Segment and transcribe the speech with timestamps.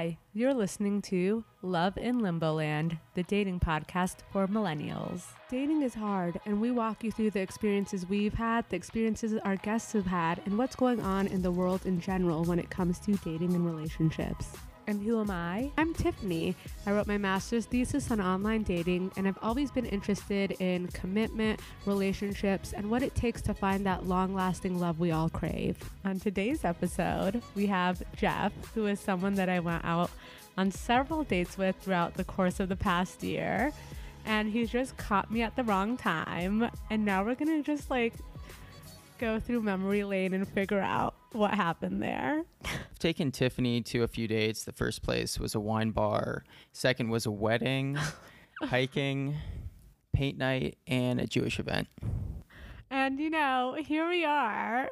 [0.00, 5.24] Hi, you're listening to Love in Limbo Land, the dating podcast for millennials.
[5.50, 9.56] Dating is hard, and we walk you through the experiences we've had, the experiences our
[9.56, 12.98] guests have had, and what's going on in the world in general when it comes
[13.00, 14.56] to dating and relationships.
[14.90, 15.70] And who am I?
[15.78, 16.56] I'm Tiffany.
[16.84, 21.60] I wrote my master's thesis on online dating, and I've always been interested in commitment,
[21.86, 25.76] relationships, and what it takes to find that long lasting love we all crave.
[26.04, 30.10] On today's episode, we have Jeff, who is someone that I went out
[30.58, 33.72] on several dates with throughout the course of the past year.
[34.26, 36.68] And he's just caught me at the wrong time.
[36.90, 38.14] And now we're gonna just like
[39.18, 42.44] go through memory lane and figure out what happened there.
[42.64, 44.64] I've taken Tiffany to a few dates.
[44.64, 46.44] The first place was a wine bar.
[46.72, 47.98] Second was a wedding,
[48.62, 49.36] hiking,
[50.12, 51.88] paint night, and a Jewish event.
[52.90, 54.88] And you know, here we are.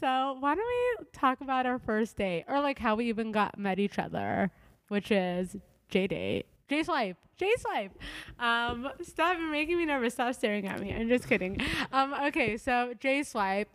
[0.00, 3.58] So why don't we talk about our first date or like how we even got
[3.58, 4.50] met each other,
[4.88, 5.56] which is
[5.88, 6.46] J date.
[6.68, 7.98] J swipe, J swipe.
[8.38, 10.14] Um, stop you're making me nervous.
[10.14, 10.92] Stop staring at me.
[10.94, 11.60] I'm just kidding.
[11.92, 13.68] Um, okay, so J swipe.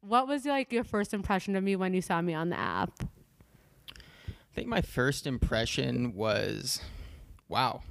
[0.00, 2.92] What was like your first impression of me when you saw me on the app?
[3.90, 6.80] I think my first impression was,
[7.48, 7.82] wow.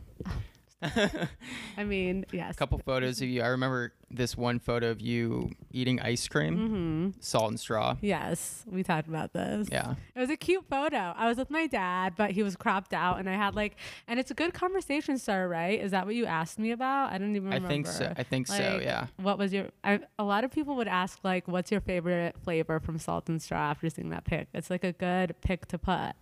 [0.81, 2.53] I mean, yes.
[2.53, 3.41] A couple photos of you.
[3.41, 7.09] I remember this one photo of you eating ice cream, Mm-hmm.
[7.19, 7.97] salt and straw.
[8.01, 9.67] Yes, we talked about this.
[9.71, 9.95] Yeah.
[10.15, 11.13] It was a cute photo.
[11.17, 13.75] I was with my dad, but he was cropped out, and I had like,
[14.07, 15.79] and it's a good conversation starter, right?
[15.81, 17.11] Is that what you asked me about?
[17.11, 17.67] I don't even remember.
[17.67, 18.13] I think so.
[18.15, 18.79] I think so.
[18.81, 19.07] Yeah.
[19.17, 19.67] What was your?
[19.83, 23.41] I, a lot of people would ask like, "What's your favorite flavor from Salt and
[23.41, 26.13] Straw?" After seeing that pic, it's like a good pic to put.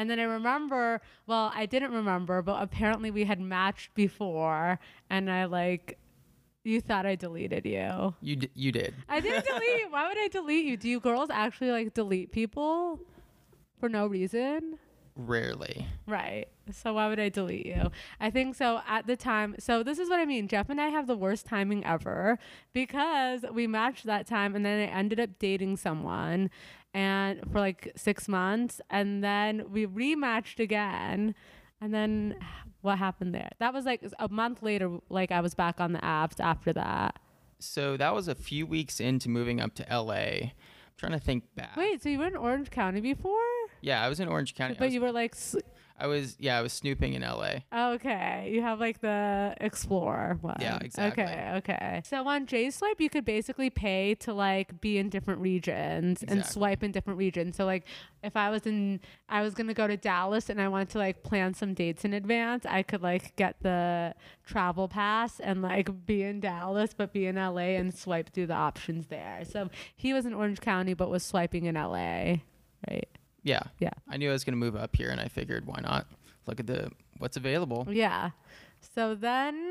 [0.00, 4.78] And then I remember, well, I didn't remember, but apparently we had matched before,
[5.10, 5.98] and I like,
[6.64, 8.14] you thought I deleted you.
[8.22, 8.94] You d- you did.
[9.10, 9.90] I didn't delete.
[9.90, 10.78] Why would I delete you?
[10.78, 12.98] Do you girls actually like delete people
[13.78, 14.78] for no reason?
[15.26, 15.86] Rarely.
[16.06, 16.46] Right.
[16.72, 17.90] So why would I delete you?
[18.20, 19.56] I think so at the time.
[19.58, 20.48] So this is what I mean.
[20.48, 22.38] Jeff and I have the worst timing ever
[22.72, 26.48] because we matched that time and then I ended up dating someone
[26.94, 31.34] and for like 6 months and then we rematched again.
[31.80, 32.36] And then
[32.80, 33.50] what happened there?
[33.58, 37.18] That was like a month later like I was back on the apps after that.
[37.58, 40.52] So that was a few weeks into moving up to LA.
[41.00, 41.78] Trying to think back.
[41.78, 43.38] Wait, so you were in Orange County before?
[43.80, 44.74] Yeah, I was in Orange County.
[44.78, 45.34] But was, you were like,
[46.00, 47.56] I was yeah, I was snooping in LA.
[47.72, 50.56] okay, you have like the Explorer one.
[50.58, 51.24] Yeah, exactly.
[51.24, 52.02] Okay, okay.
[52.06, 56.44] So on J Swipe, you could basically pay to like be in different regions and
[56.44, 57.56] swipe in different regions.
[57.56, 57.84] So like,
[58.22, 61.22] if I was in, I was gonna go to Dallas and I wanted to like
[61.22, 64.14] plan some dates in advance, I could like get the
[64.46, 68.54] travel pass and like be in Dallas, but be in LA and swipe through the
[68.54, 69.42] options there.
[69.44, 72.36] So he was in Orange County, but was swiping in LA,
[72.88, 73.08] right?
[73.42, 73.62] Yeah.
[73.78, 73.90] Yeah.
[74.08, 76.06] I knew I was going to move up here and I figured why not
[76.46, 77.86] look at the what's available.
[77.90, 78.30] Yeah.
[78.94, 79.70] So then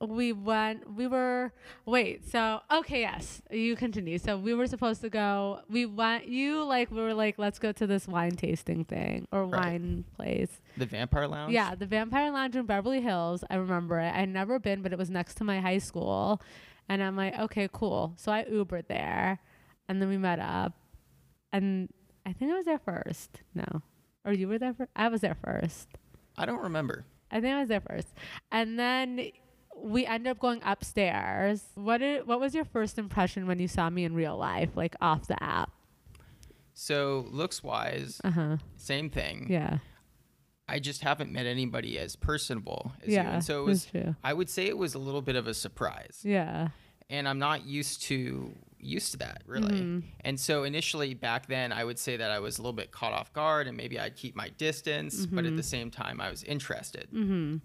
[0.00, 1.52] we went, we were,
[1.86, 4.18] wait, so, okay, yes, you continue.
[4.18, 7.72] So we were supposed to go, we went, you like, we were like, let's go
[7.72, 9.64] to this wine tasting thing or Right.
[9.64, 10.60] wine place.
[10.76, 11.52] The Vampire Lounge?
[11.52, 13.44] Yeah, the Vampire Lounge in Beverly Hills.
[13.48, 14.12] I remember it.
[14.14, 16.42] I'd never been, but it was next to my high school.
[16.88, 18.14] And I'm like, okay, cool.
[18.16, 19.38] So I Ubered there
[19.88, 20.74] and then we met up.
[21.52, 21.88] And
[22.26, 23.40] I think I was there first.
[23.54, 23.82] No.
[24.24, 24.90] Or you were there first?
[24.96, 25.88] I was there first.
[26.38, 27.04] I don't remember.
[27.30, 28.08] I think I was there first.
[28.50, 29.26] And then
[29.76, 31.62] we ended up going upstairs.
[31.74, 34.96] What did, what was your first impression when you saw me in real life, like
[35.00, 35.70] off the app?
[36.72, 38.56] So, looks wise, Uh huh.
[38.76, 39.46] same thing.
[39.48, 39.78] Yeah.
[40.66, 43.14] I just haven't met anybody as personable as you.
[43.14, 43.34] Yeah.
[43.34, 44.16] And so it was true.
[44.24, 46.20] I would say it was a little bit of a surprise.
[46.24, 46.68] Yeah.
[47.10, 49.80] And I'm not used to used to that, really.
[49.80, 50.02] Mhm.
[50.20, 53.12] And so initially back then I would say that I was a little bit caught
[53.12, 56.42] off guard and maybe I'd keep my distance, but at the same time I was
[56.44, 57.08] interested.
[57.12, 57.56] Mm-hmm.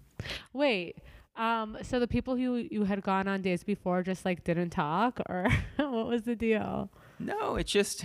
[0.52, 0.96] Wait.
[1.36, 1.78] Um.
[1.82, 5.46] So the people who you had gone on dates before just like didn't talk, or
[5.76, 6.90] what was the deal?
[7.18, 8.04] No, it's just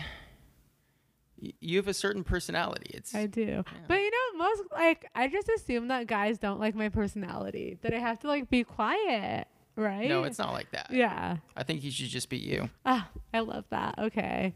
[1.59, 2.91] you have a certain personality.
[2.93, 3.63] It's I do.
[3.87, 7.77] But you know, most like I just assume that guys don't like my personality.
[7.81, 10.07] That I have to like be quiet, right?
[10.09, 10.87] no, it's not like that.
[10.91, 11.37] Yeah.
[11.55, 12.69] I think you should just be you.
[12.85, 13.95] Ah, I love that.
[13.99, 14.53] Okay.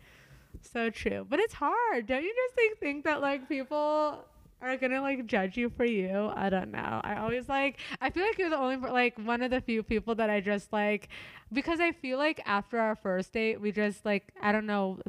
[0.62, 1.26] So true.
[1.30, 2.08] But it's hard.
[2.08, 4.26] Don't you just like think that like people
[4.62, 6.32] are gonna like judge you for you?
[6.36, 7.02] I don't know.
[7.04, 10.16] I always like I feel like you're the only like one of the few people
[10.16, 11.10] that I just like
[11.52, 15.00] because I feel like after our first date we just like I don't know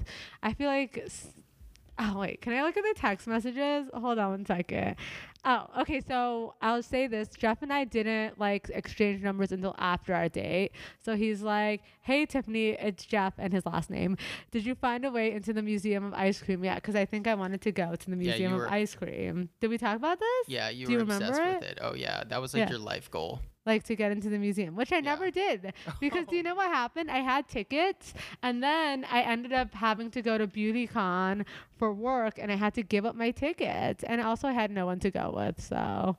[0.43, 1.09] I feel like
[2.02, 3.87] Oh wait, can I look at the text messages?
[3.93, 4.97] Hold on one second.
[5.44, 6.00] Oh, okay.
[6.00, 10.73] So I'll say this: Jeff and I didn't like exchange numbers until after our date.
[11.05, 14.17] So he's like, "Hey, Tiffany, it's Jeff and his last name.
[14.50, 16.76] Did you find a way into the Museum of Ice Cream yet?
[16.76, 19.50] Because I think I wanted to go to the Yeah, Museum were- of Ice Cream.
[19.61, 20.49] Did we talk about this?
[20.49, 21.79] Yeah, you Do you were remember obsessed with it.
[21.82, 22.70] Oh yeah, that was like Yeah.
[22.70, 23.41] your life goal.
[23.67, 25.01] Like to get into the museum, which I Yeah.
[25.12, 25.73] never did.
[26.01, 27.11] Because do you know what happened?
[27.11, 31.45] I had tickets and then I ended up having to go to BeautyCon
[31.77, 34.03] for work and I had to give up my tickets.
[34.05, 35.61] And also I had no one to go with.
[35.62, 36.17] So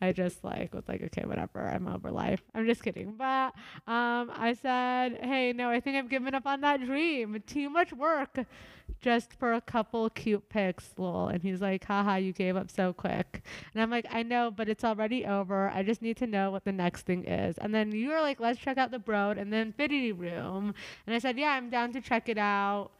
[0.00, 2.42] I just like was like, okay, whatever, I'm over life.
[2.54, 3.14] I'm just kidding.
[3.16, 3.54] But
[3.86, 7.42] um I said, Hey, no, I think I've given up on that dream.
[7.46, 8.38] Too much work
[9.00, 11.28] just for a couple cute pics, lol.
[11.28, 13.42] And he's like, haha, you gave up so quick.
[13.72, 15.70] And I'm like, I know, but it's already over.
[15.70, 17.56] I just need to know what the next thing is.
[17.58, 20.74] And then you were like, let's check out the Broad and the Infinity Room.
[21.06, 22.90] And I said, yeah, I'm down to check it out.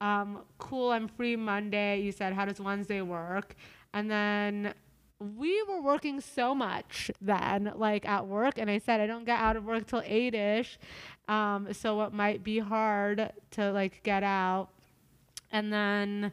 [0.00, 2.00] Um, cool, I'm free Monday.
[2.00, 3.54] You said, how does Wednesday work?
[3.94, 4.74] And then
[5.20, 9.38] we were working so much then, like at work, and I said I don't get
[9.38, 10.78] out of work till eight ish,
[11.26, 14.68] um, so it might be hard to like get out.
[15.50, 16.32] And then,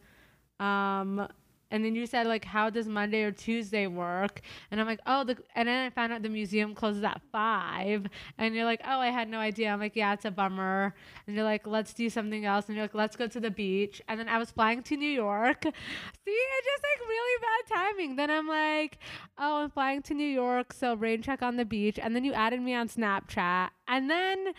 [0.59, 1.27] um,
[1.71, 4.41] and then you said like, how does Monday or Tuesday work?
[4.71, 8.05] And I'm like, oh, the and then I found out the museum closes at five,
[8.37, 9.69] and you're like, oh, I had no idea.
[9.69, 10.93] I'm like, yeah, it's a bummer.
[11.27, 12.67] And you're like, let's do something else.
[12.67, 14.01] And you're like, let's go to the beach.
[14.07, 15.63] And then I was flying to New York.
[15.63, 18.15] See, it's just like really bad timing.
[18.15, 18.97] Then I'm like,
[19.37, 21.99] oh, I'm flying to New York, so rain check on the beach.
[22.01, 24.53] And then you added me on Snapchat, and then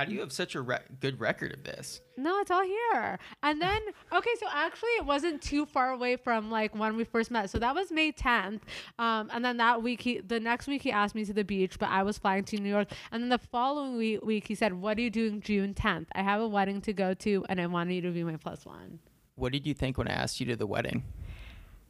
[0.00, 2.00] How do you have such a re- good record of this?
[2.16, 3.18] No, it's all here.
[3.42, 3.82] And then,
[4.14, 7.50] okay, so actually, it wasn't too far away from like when we first met.
[7.50, 8.62] So that was May 10th.
[8.98, 11.78] Um, and then that week, he, the next week, he asked me to the beach,
[11.78, 12.88] but I was flying to New York.
[13.12, 16.06] And then the following week, week, he said, What are you doing June 10th?
[16.12, 18.64] I have a wedding to go to, and I want you to be my plus
[18.64, 19.00] one.
[19.34, 21.04] What did you think when I asked you to the wedding?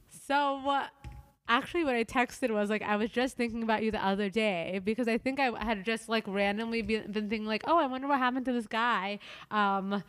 [0.08, 0.86] So, uh,
[1.50, 4.80] actually, what I texted was like, I was just thinking about you the other day
[4.82, 8.06] because I think I had just like randomly been, been thinking, like, oh, I wonder
[8.06, 9.18] what happened to this guy.
[9.50, 10.02] Um,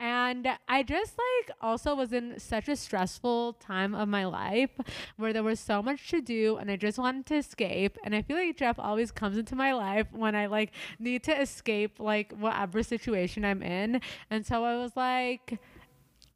[0.00, 4.70] and I just like also was in such a stressful time of my life
[5.16, 7.96] where there was so much to do and I just wanted to escape.
[8.04, 11.40] And I feel like Jeff always comes into my life when I like need to
[11.40, 14.00] escape like whatever situation I'm in.
[14.30, 15.58] And so I was like,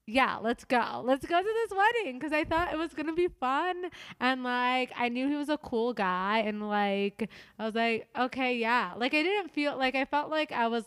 [0.08, 1.02] yeah, let's go.
[1.04, 3.90] Let's go to this wedding because I thought it was gonna be fun
[4.20, 7.28] and like I knew he was a cool guy and like
[7.58, 8.94] I was like, okay, yeah.
[8.96, 10.84] Like I didn't feel like I felt like I was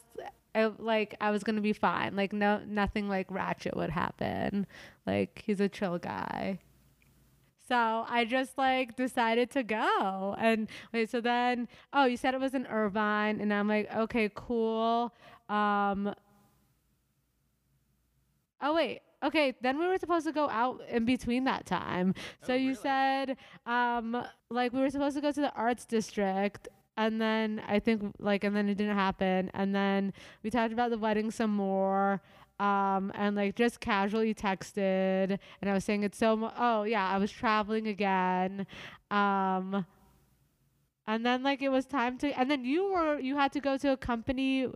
[0.56, 2.15] I, like I was gonna be fine.
[2.15, 4.65] Like no, nothing like ratchet would happen.
[5.06, 6.57] Like he's a chill guy.
[7.68, 10.35] So I just like decided to go.
[10.39, 14.31] And wait, so then oh, you said it was in Irvine, and I'm like, okay,
[14.33, 15.13] cool.
[15.47, 16.15] Um,
[18.62, 19.01] Oh wait.
[19.23, 22.13] Okay, then we were supposed to go out in between that time.
[22.41, 22.75] So Oh, you really?
[22.75, 27.79] said um like we were supposed to go to the arts district and then I
[27.79, 30.12] think like and then it didn't happen and then
[30.44, 32.21] we talked about the wedding some more
[32.59, 37.07] um and like just casually texted and I was saying it's so mu- oh yeah,
[37.07, 38.65] I was traveling again.
[39.12, 39.85] Um
[41.07, 43.77] and then like it was time to and then you were you had to go
[43.77, 44.68] to a company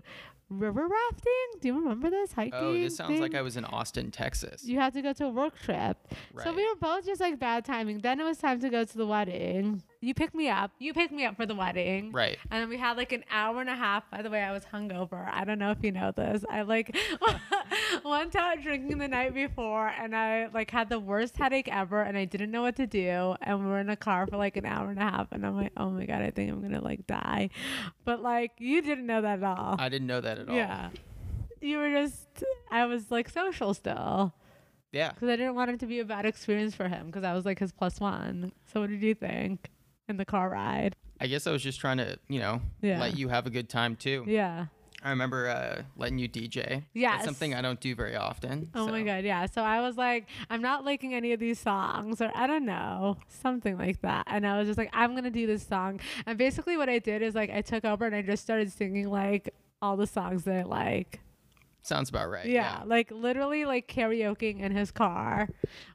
[0.50, 1.59] river rafting.
[1.62, 2.53] Do you remember this hiking?
[2.53, 3.36] Oh, this sounds like?
[3.36, 4.63] I was in Austin, Texas.
[4.63, 5.97] you had to go to a work trip.
[6.44, 8.00] So we were both just like bad timing.
[8.00, 9.81] Then it was time to go to the wedding.
[10.06, 10.72] You picked me up.
[10.78, 12.12] You picked me up for the wedding.
[12.12, 12.38] Right.
[12.52, 14.10] And then we had like an hour and a half.
[14.12, 15.28] By the way, I was hungover.
[15.31, 16.46] I don't know if you know this.
[16.50, 16.96] I like
[18.06, 22.18] went out drinking the night before and I like had the worst headache ever and
[22.18, 23.36] I didn't know what to do.
[23.42, 25.56] And we were in a car for like an hour and a half and I'm
[25.56, 27.50] like, oh my God, I think I'm gonna like die.
[28.04, 29.76] But like you didn't know that at all.
[29.80, 30.56] I didn't know that at all.
[30.56, 30.90] yeah.
[31.62, 34.33] You were just, I was like social still
[34.92, 35.09] Yeah.
[35.14, 37.44] because I didn't want it to be a bad experience for him because I was
[37.45, 38.52] like his plus one.
[38.71, 39.69] So what did you think
[40.07, 40.95] in the car ride?
[41.19, 43.00] I guess I was just trying to, you know, Yeah.
[43.00, 44.24] let you have a good time too.
[44.28, 44.68] Yeah.
[45.04, 46.83] I remember uh, letting you DJ.
[46.94, 47.18] Yes.
[47.18, 48.71] That's something I don't do very often.
[48.74, 49.45] Oh my god, yeah.
[49.45, 53.18] So I was like, I'm not liking any of these songs, or I don't know,
[53.28, 54.24] something like that.
[54.28, 56.00] And I was just like, I'm gonna do this song.
[56.26, 59.09] And basically, what I did is like, I took over and I just started singing
[59.12, 61.19] like all the songs that I like.
[61.83, 62.47] Sounds about right.
[62.47, 65.47] Yeah, like literally like karaokeing in his car.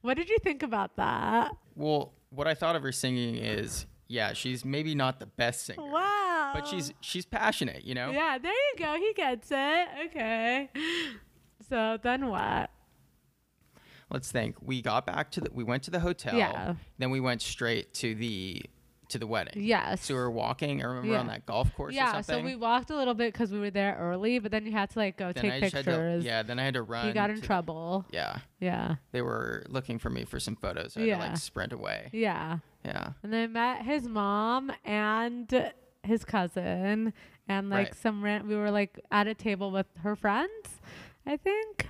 [0.03, 1.51] What did you think about that?
[1.75, 5.83] Well, what I thought of her singing is, yeah, she's maybe not the best singer,
[5.89, 6.51] Wow.
[6.53, 8.11] but she's she's passionate, you know.
[8.11, 8.97] Yeah, there you go.
[8.97, 9.89] He gets it.
[10.07, 10.69] Okay.
[11.69, 12.71] So then what?
[14.11, 14.57] Let's think.
[14.61, 15.51] We got back to the.
[15.55, 16.35] We went to the hotel.
[16.35, 16.75] Yeah.
[16.99, 18.63] Then we went straight to the
[19.11, 19.63] to the wedding.
[19.63, 20.05] Yes.
[20.07, 20.83] So we were walking.
[20.83, 22.37] I remember on that golf course or yeah, something.
[22.41, 24.91] so we walked a little bit because we were there early, but then you had
[24.91, 26.25] to like go then take I had to, pictures.
[26.25, 26.43] yeah.
[26.43, 27.07] Then I had to run.
[27.07, 28.05] you got in trouble.
[28.11, 28.39] Yeah.
[28.61, 30.93] Yeah, They were looking for me for some photos.
[30.95, 32.11] So I had to like sprint away.
[32.13, 32.59] yeah.
[32.85, 33.13] Yeah.
[33.23, 37.13] And then I met his mom and his cousin,
[37.49, 37.95] and like Right.
[37.95, 40.81] some ran- we were like at a table with her friends,
[41.27, 41.89] I think.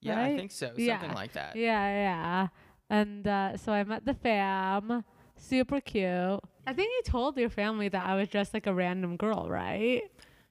[0.00, 0.70] Yeah, I think so.
[0.76, 1.00] Yeah.
[1.00, 1.56] Something like that.
[1.56, 2.48] Yeah, yeah.
[2.90, 5.04] And uh, so I met the fam.
[5.38, 6.40] Super cute.
[6.66, 10.02] I think you told your family that I was just like a random girl, right?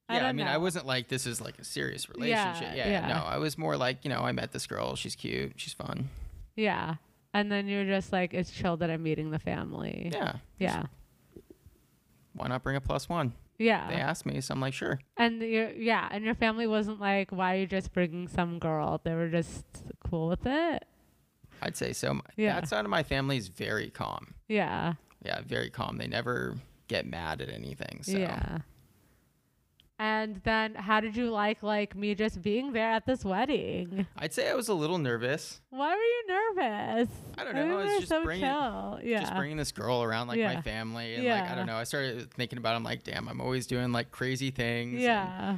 [0.10, 2.76] Yeah, I, don't mean, I wasn't like this is like a serious Yeah, relationship.
[2.76, 3.08] Yeah, yeah.
[3.08, 4.96] no, I was more like you know, I met this girl.
[4.96, 5.54] She's cute.
[5.58, 6.10] She's fun.
[6.56, 6.96] Yeah.
[7.34, 10.10] And then you're just like, it's chill that I'm meeting the family.
[10.12, 10.38] Yeah.
[10.58, 10.84] Yeah.
[12.34, 13.34] Why not bring a plus one?
[13.60, 13.88] Yeah.
[13.90, 15.00] They asked me, so I'm like, sure.
[15.18, 19.02] And your yeah, and your family wasn't like, why are you just bringing some girl?
[19.04, 19.66] They were just
[20.10, 20.86] cool with it.
[21.62, 22.20] I'd say so.
[22.36, 22.60] Yeah.
[22.60, 24.34] That side of my family is very calm.
[24.48, 24.94] Yeah.
[25.26, 25.98] Yeah, very calm.
[25.98, 26.56] They never
[26.88, 28.02] get mad at anything.
[28.04, 28.60] So Yeah.
[30.00, 34.06] And then how did you like like me just being there at this wedding?
[34.16, 35.60] I'd say I was a little nervous.
[35.72, 37.10] Why were you nervous?
[37.36, 39.00] I don't know, it's they're just so bringing- chill.
[39.04, 39.22] Yeah.
[39.22, 40.54] Just bringing this girl around like Yeah.
[40.54, 41.78] my family, and like I don't know.
[41.78, 42.74] I started thinking about.
[42.74, 44.94] It, I'm like, damn, I'm always doing like crazy things.
[44.94, 45.58] and yeah.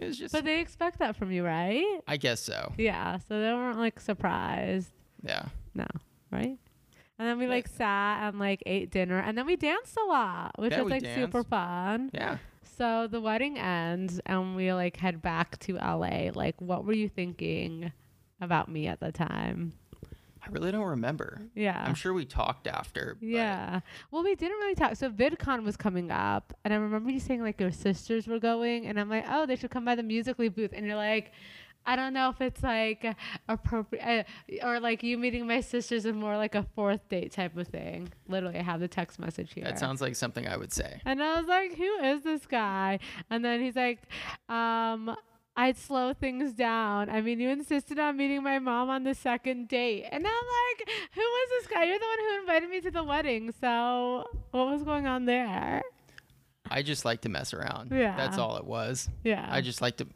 [0.00, 0.32] It was just.
[0.32, 2.00] But they expect that from you, right?
[2.08, 2.72] I guess so.
[2.78, 3.18] Yeah.
[3.28, 4.90] So they weren't like surprised.
[5.22, 5.44] Yeah.
[5.74, 5.86] No.
[6.32, 6.56] Right?
[7.18, 10.52] And then we like sat and like ate dinner and then we danced a lot,
[10.58, 11.50] which Yeah, was we like super danced.
[11.50, 12.10] fun.
[12.14, 12.38] Yeah.
[12.78, 16.30] So the wedding ends and we like head back to LA.
[16.34, 17.92] Like what were you thinking
[18.40, 19.74] about me at the time?
[20.50, 21.40] I really don't remember.
[21.54, 21.82] Yeah.
[21.86, 23.16] I'm sure we talked after.
[23.20, 23.80] Yeah.
[24.10, 24.96] Well, we didn't really talk.
[24.96, 28.86] So VidCon was coming up, and I remember you saying like your sisters were going,
[28.86, 31.32] and I'm like, oh, they should come by the Musical.ly booth, and you're like.
[31.86, 33.16] I don't know if it's like
[33.48, 34.26] appropriate
[34.62, 37.68] uh, or like you meeting my sisters is more like a fourth date type of
[37.68, 38.10] thing.
[38.28, 39.64] Literally, I have the text message here.
[39.64, 41.00] That sounds like something I would say.
[41.06, 42.98] And I was like, who is this guy?
[43.30, 44.02] And then he's like,
[44.50, 45.16] um,
[45.60, 47.10] I'd slow things down.
[47.10, 50.06] I mean, you insisted on meeting my mom on the second date.
[50.10, 51.84] And I'm like, who was this guy?
[51.84, 53.52] You're the one who invited me to the wedding.
[53.60, 55.82] So what was going on there?
[56.70, 57.92] I just like to mess around.
[57.92, 58.16] Yeah.
[58.16, 59.10] That's all it was.
[59.22, 59.46] Yeah.
[59.50, 60.06] I just like to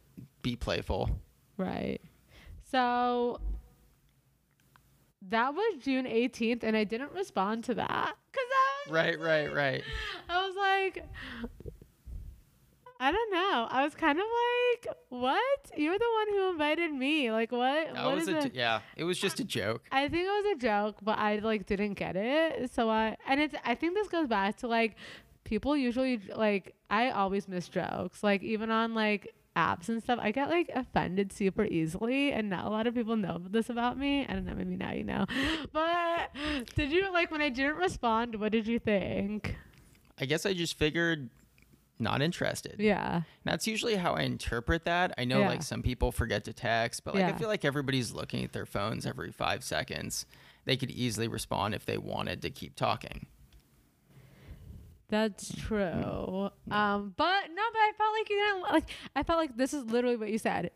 [0.41, 1.11] be playful.
[1.59, 2.01] Right.
[2.71, 3.39] So
[5.29, 8.15] that was June 18th, and I didn't respond to that.
[8.33, 9.83] Because I was Right, right, right.
[10.31, 11.05] I was like,
[13.01, 13.67] I don't know.
[13.71, 15.71] I was kind of like, what?
[15.77, 17.31] You're the one who invited me.
[17.31, 17.93] Like, what?
[17.95, 18.55] That what was is a it?
[18.55, 18.81] yeah.
[18.97, 19.83] It was just a joke.
[19.91, 22.73] I think it was a joke, but I like didn't get it.
[22.73, 24.97] So I and it's I think this goes back to like
[25.45, 28.23] people usually like I always miss jokes.
[28.23, 32.65] Like even on like apps and stuff, I get like offended super easily and not
[32.65, 34.27] a lot of people know this about me.
[34.29, 35.27] I don't know, maybe now you know.
[35.73, 36.31] But
[36.77, 39.57] did you like when I didn't respond, what did you think?
[40.19, 41.29] I guess I just figured
[41.99, 42.77] not interested.
[42.79, 43.23] Yeah.
[43.45, 45.15] That's usually how I interpret that.
[45.17, 45.49] I know Yeah.
[45.49, 47.29] like some people forget to text, but like Yeah.
[47.31, 50.27] I feel like everybody's looking at their phones every five seconds.
[50.65, 53.27] They could easily respond if they wanted to keep talking.
[55.09, 56.51] That's true.
[56.71, 58.91] Um, but no, but I felt like you didn't like.
[59.15, 60.71] I felt like this is literally what you said,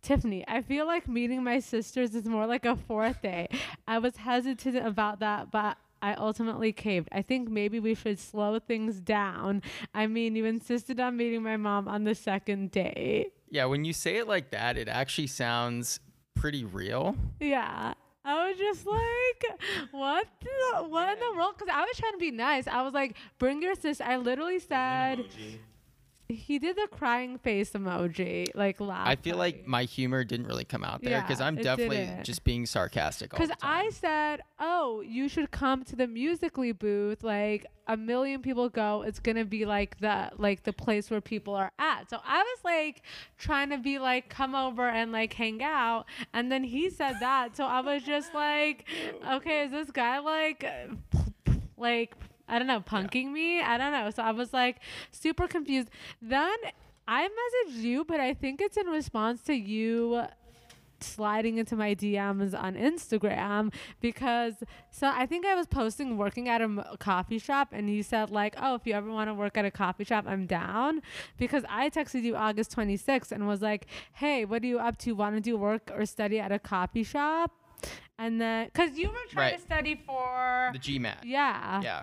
[0.00, 0.44] Tiffany.
[0.48, 3.48] I feel like meeting my sisters is more like a fourth day.
[3.86, 7.08] I was hesitant about that, but I ultimately caved.
[7.12, 9.62] I think maybe we should slow things down.
[9.94, 13.32] I mean, you insisted on meeting my mom on the second date.
[13.50, 16.00] Yeah, when you say it like that, it actually sounds
[16.34, 17.16] pretty real.
[17.38, 17.94] Yeah.
[18.24, 20.26] I was just like, what?
[20.40, 21.54] The, what in the world?
[21.58, 22.66] Because I was trying to be nice.
[22.66, 24.04] I was like, bring your sister.
[24.04, 25.24] I literally said,
[26.34, 29.06] he did the crying face emoji, like laugh.
[29.06, 32.24] I feel like my humor didn't really come out there because Yeah, I'm definitely didn't.
[32.24, 33.50] just being sarcastic Because.
[33.62, 37.22] I said, oh, you should come to the Musical.ly booth.
[37.22, 39.02] Like a million people go.
[39.02, 42.08] It's gonna be like the like the place where people are at.
[42.10, 43.02] So I was like
[43.38, 46.04] trying to be like, come over and like hang out.
[46.32, 47.56] And then he said that.
[47.56, 48.86] So I was just like,
[49.30, 50.64] okay, is this guy like
[51.76, 52.14] like
[52.48, 53.60] I don't know, punking me?
[53.60, 54.10] I don't know.
[54.10, 54.76] So I was like
[55.10, 55.88] super confused.
[56.20, 56.54] Then
[57.08, 60.24] I messaged you, but I think it's in response to you
[61.00, 64.54] sliding into my DMs on Instagram because
[64.92, 68.30] so I think I was posting working at a m- coffee shop and you said
[68.30, 71.02] like oh if you ever want to work at a coffee shop I'm down
[71.38, 75.10] because I texted you August 26th and was like hey what are you up to
[75.12, 77.50] want to do work or study at a coffee shop
[78.16, 79.56] and then cuz you were trying Right.
[79.58, 81.16] to study for the GMAT.
[81.24, 82.02] yeah Yeah.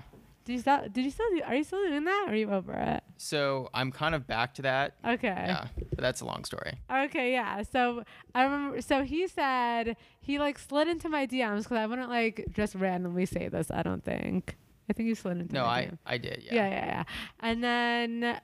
[0.50, 2.50] Did you still did you still do, are you still doing that or are you
[2.51, 4.96] over it So I'm kind of back to that.
[5.06, 6.79] okay Yeah, but that's a long story.
[6.91, 7.62] Okay, yeah.
[7.63, 8.03] So
[8.34, 8.82] I remember.
[8.82, 13.25] So he said he like slid into my DMs because I wouldn't like just randomly
[13.27, 13.70] say this.
[13.70, 14.56] I don't think
[14.89, 15.98] I think you slid into No, my I DM.
[16.08, 16.41] I did.
[16.44, 16.53] Yeah.
[16.56, 17.03] yeah, yeah, yeah.
[17.41, 18.39] And then,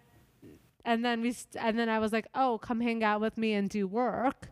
[0.85, 3.53] and then we, st- and then I was like, oh, come hang out with me
[3.53, 4.49] and do work.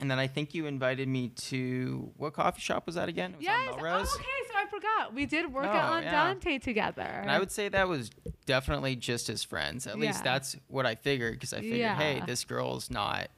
[0.00, 3.32] And then I think you invited me to what coffee shop was that again?
[3.32, 3.68] It was yes.
[3.78, 5.14] Oh, okay, so forgot.
[5.14, 6.10] We did work Oh, out on yeah.
[6.10, 7.02] Dante together.
[7.02, 8.10] And I would say that was
[8.46, 9.86] definitely just as friends.
[9.86, 13.28] At least that's what I figured because I figured, hey, this girl's not,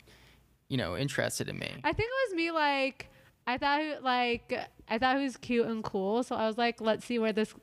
[0.69, 1.71] you know, interested in me.
[1.85, 3.09] I think it was me like
[3.47, 4.53] I thought like
[4.89, 7.55] I thought he was cute and cool, so I was like, let's see where this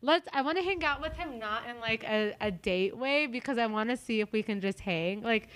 [0.00, 3.26] let's I want to hang out with him not in like a, a date way
[3.26, 5.48] because I want to see if we can just hang like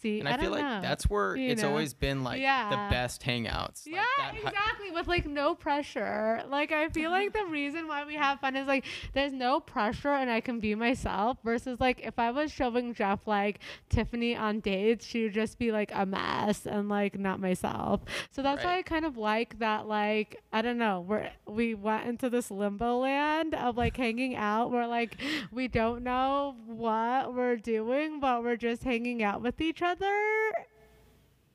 [0.00, 0.80] see and I, feel don't like know.
[0.80, 1.68] that's where you it's know?
[1.68, 2.70] always been like Yeah.
[2.70, 3.86] the best hangouts.
[3.86, 4.90] Like yeah, that hi- exactly.
[4.90, 6.42] With like no pressure.
[6.48, 10.08] Like I feel like the reason why we have fun is like there's no pressure
[10.12, 11.38] and I can be myself.
[11.44, 15.72] Versus like if I was showing Jeff like Tiffany on dates, she would just be
[15.72, 18.00] like a mess and like not myself.
[18.30, 19.86] So that's why I kind of like that.
[19.86, 24.70] Like I don't know, we're we went into this limbo land of like hanging out.
[24.70, 25.16] Where like
[25.52, 29.89] we don't know what we're doing, but we're just hanging out with each other.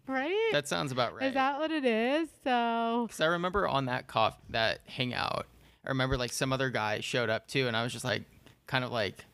[0.07, 0.49] Right?
[0.51, 1.27] that sounds about right.
[1.27, 2.29] Is that what it is?
[2.43, 5.47] So Because I remember on that coff that hangout,
[5.85, 8.23] I remember like some other guy showed up too, and I was just like,
[8.67, 9.25] kind of like,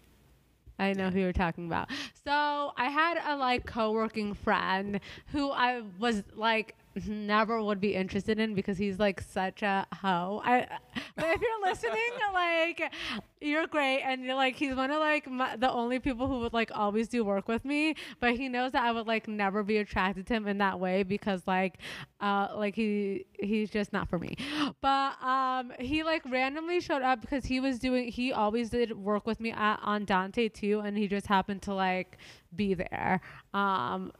[0.80, 1.90] I know who you're talking about.
[2.26, 6.76] So I had a like co-working friend who I was like
[7.08, 10.42] never would be interested in because he's like such a hoe.
[10.44, 10.68] I
[11.16, 12.94] but if you're listening, like
[13.40, 16.54] you're great and you're like he's one of like my, the only people who would
[16.54, 19.78] like always do work with me, but he knows that I would like never be
[19.78, 21.78] attracted to him in that way because like
[22.20, 24.36] uh like he he's just not for me.
[24.82, 29.26] But um he like randomly showed up because he was doing he always did work
[29.26, 32.18] with me at, on Dante too and he just happened to like
[32.56, 33.22] be there.
[33.54, 34.12] Um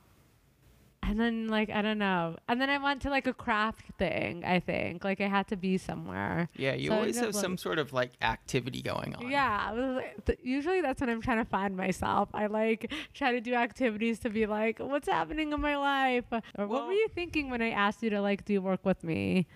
[1.04, 2.36] and then like I don't know.
[2.48, 5.04] And then I went to like a craft thing, I think.
[5.04, 6.48] Like I had to be somewhere.
[6.56, 9.30] yeah, you So always have up, some sort of like activity going on.
[9.30, 12.30] Yeah, like- th- usually that's when I'm trying to find myself.
[12.34, 16.26] I like try to do activities to be like, what's happening in my life?
[16.58, 19.48] Or what were you thinking when I asked you to like do work with me?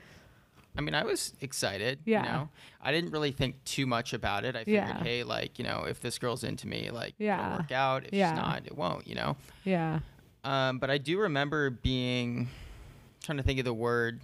[0.78, 2.00] I mean, I was excited.
[2.04, 2.24] Yeah.
[2.26, 2.50] You know,
[2.82, 4.58] I didn't really think too much about it.
[4.58, 5.04] I figured, Yeah.
[5.04, 7.46] hey, like, you know, if this girl's into me, like, Yeah.
[7.46, 8.06] it'll work out.
[8.08, 8.32] If Yeah.
[8.34, 9.08] she's not, it won't.
[9.08, 9.38] You know.
[9.64, 10.00] Yeah.
[10.46, 12.50] Um, but I do remember being
[13.24, 14.22] trying to think of the word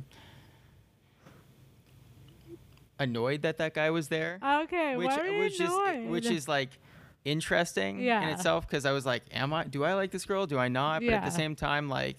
[3.00, 4.96] annoyed that that guy was there, Okay.
[4.96, 5.72] which why you which is
[6.10, 6.70] which is like
[7.26, 9.64] interesting in itself because I was like, am I?
[9.64, 10.46] Do I like this girl?
[10.46, 11.02] Do I not?
[11.02, 12.18] But at the same time, like,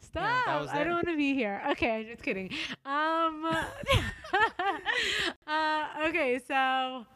[0.00, 0.60] Stop!
[0.60, 1.62] was I don't want to be here.
[1.70, 2.50] Okay, just kidding.
[2.84, 3.46] Um.
[5.46, 7.06] uh, okay, so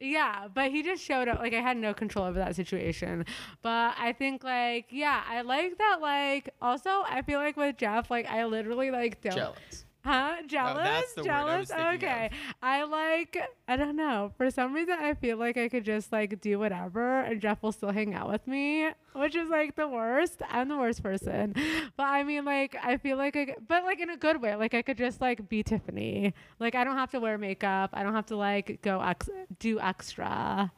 [0.00, 1.38] yeah, but he just showed up.
[1.38, 3.24] Like I had no control over that situation.
[3.62, 5.98] But I think like yeah, I like that.
[6.00, 9.34] Like also, I feel like with Jeff, like I literally like don't.
[9.34, 9.85] jealous.
[10.06, 10.36] Huh?
[10.46, 11.12] Jealous?
[11.14, 11.58] the word I Jealous?
[11.58, 12.26] was thinking okay.
[12.26, 12.54] of.
[12.62, 14.30] I like I don't know.
[14.36, 17.72] For some reason I feel like I could just like do whatever and Jeff will
[17.72, 20.42] still hang out with me, which is like the worst.
[20.48, 21.54] I'm the worst person.
[21.96, 24.54] But I mean like I feel like I but like in a good way.
[24.54, 26.34] Like I could just like be Tiffany.
[26.60, 27.90] Like I don't have to wear makeup.
[27.92, 30.70] I don't have to like go ex- do extra.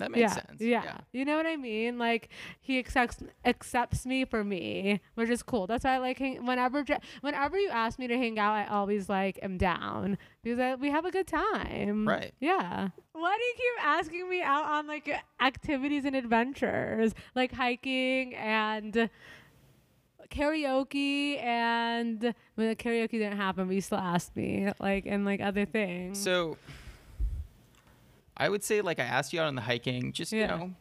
[0.00, 0.60] That makes yeah, sense.
[0.60, 0.98] Yeah.
[1.12, 1.98] You know what I mean?
[1.98, 5.66] Like he accepts accepts me for me, which is cool.
[5.66, 6.84] That's why I like hang, whenever
[7.20, 10.90] whenever you ask me to hang out, I always like am down because I, we
[10.90, 12.08] have a good time.
[12.08, 12.32] Right.
[12.40, 12.88] Yeah.
[13.12, 19.10] Why do you keep asking me out on like activities and adventures, like hiking and
[20.30, 25.42] karaoke and when the karaoke didn't happen, but you still asked me like and like
[25.42, 26.22] other things.
[26.22, 26.56] So
[28.40, 30.40] I would say like I asked you out on the hiking, just Yeah.
[30.40, 30.74] you know.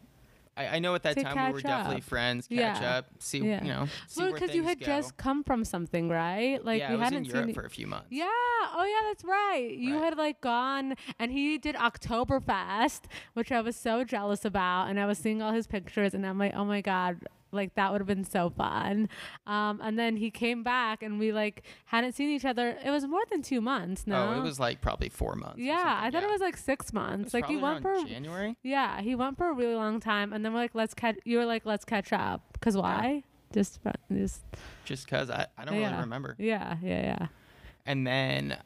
[0.58, 2.04] I, I know at that To time we were catch definitely up.
[2.04, 2.98] friends, catch Yeah.
[2.98, 3.64] up, see Yeah.
[3.64, 4.86] you know, see well, because you had go.
[4.86, 6.64] just come from something, right?
[6.66, 8.08] Like yeah, we I was hadn't in seen Europe you- for a few months.
[8.10, 8.26] Yeah.
[8.28, 9.08] Oh, yeah.
[9.08, 9.72] That's right.
[9.72, 10.04] You Right.
[10.06, 13.02] had like gone, and he did Oktoberfest,
[13.34, 14.88] which I was so jealous about.
[14.90, 17.20] And I was seeing all his pictures, and I'm like, oh my god,
[17.52, 19.10] like that would have been so fun.
[19.48, 22.78] Um, and then he came back, and we like hadn't seen each other.
[22.84, 24.06] It was more than two months.
[24.08, 25.58] No, Oh, it was like probably four months.
[25.60, 26.30] Yeah, I thought yeah.
[26.30, 27.34] it was like six months.
[27.34, 28.56] like he went for January.
[28.64, 31.18] yeah, he went for a really long time, and then we're like, let's catch.
[31.26, 32.58] You were like, let's catch up.
[32.62, 33.24] Cause why?
[33.52, 34.42] Just, fr- just
[34.86, 35.90] Just because I, I don't Yeah.
[35.90, 36.36] really remember.
[36.38, 37.28] yeah, yeah, yeah,
[37.88, 38.58] And then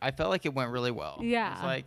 [0.00, 1.18] I felt like it went really well.
[1.20, 1.52] Yeah.
[1.54, 1.86] It's like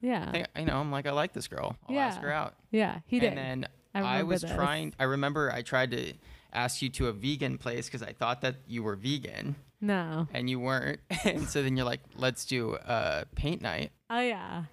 [0.00, 1.76] yeah, I think, you know, I'm like I like this girl.
[1.86, 2.54] I'll ask her out.
[2.70, 3.00] yeah.
[3.06, 3.34] He did.
[3.34, 4.52] And then I I, was this.
[4.52, 4.94] trying.
[4.98, 6.12] I remember I tried to
[6.52, 10.26] ask you to a vegan place because I thought that you were vegan no.
[10.32, 11.00] and you weren't.
[11.24, 13.92] and so then you're like, let's do a paint night.
[14.08, 14.64] Oh yeah.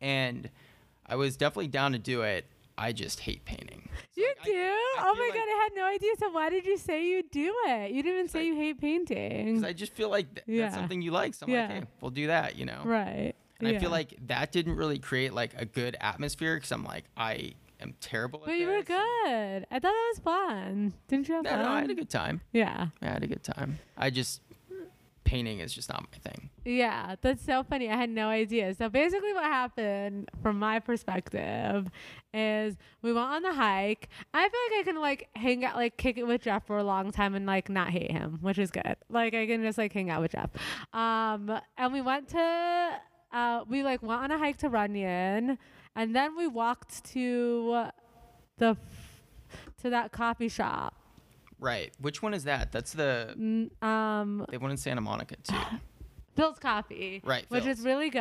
[0.00, 0.50] And
[1.06, 2.46] I was definitely down to do it.
[2.76, 3.88] I just hate painting.
[4.14, 4.52] So, You like, do?
[4.52, 6.10] I oh my like- god, I had no idea.
[6.18, 7.92] So why did you say you do it?
[7.92, 9.54] You didn't even say like- you hate painting.
[9.54, 10.62] 'cause I just feel like th- Yeah.
[10.64, 11.34] that's something you like.
[11.34, 11.60] So I'm Yeah.
[11.62, 12.82] like, hey, we'll do that, you know?
[12.84, 13.34] right.
[13.60, 17.04] And I feel like that didn't really create like a good atmosphere because I'm like,
[17.16, 18.88] I am terrible at But you were this.
[18.88, 19.66] good.
[19.70, 20.92] I thought that was fun.
[21.08, 21.62] Didn't you have No, fun?
[21.62, 22.40] no, I had a good time.
[22.52, 22.88] yeah.
[23.00, 23.78] I had a good time.
[23.96, 24.40] I just
[25.24, 26.50] painting is just not my thing.
[26.66, 27.88] Yeah, that's so funny.
[27.90, 28.74] I had no idea.
[28.74, 31.88] So basically, what happened from my perspective
[32.34, 34.08] is we went on the hike.
[34.34, 36.84] I feel like I can like hang out, like kick it with Jeff for a
[36.84, 38.96] long time and like not hate him, which is good.
[39.08, 40.50] Like I can just like hang out with Jeff.
[40.92, 42.90] Um, and we went to,
[43.68, 45.58] we like went on a hike to Runyon,
[45.96, 47.86] and then we walked to
[48.58, 48.76] the
[49.82, 50.94] to that coffee shop.
[51.60, 51.92] Right.
[52.00, 52.72] Which one is that?
[52.72, 55.56] That's the Um, they one in Santa Monica too.
[56.36, 57.68] Philz Coffee, Right, Which Philz.
[57.68, 58.20] is really good.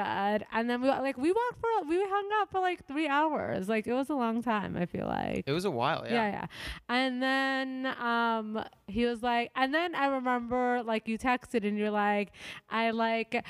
[0.52, 3.68] And then we like we walked for we hung out for like three hours.
[3.68, 4.78] Like it was a long time.
[4.78, 5.46] I feel like.
[5.48, 6.14] It was a while, Yeah.
[6.14, 6.30] yeah.
[6.32, 6.46] yeah,
[6.90, 11.90] And then um he was like, and then I remember like you texted and you're
[11.90, 12.32] like,
[12.70, 13.44] I like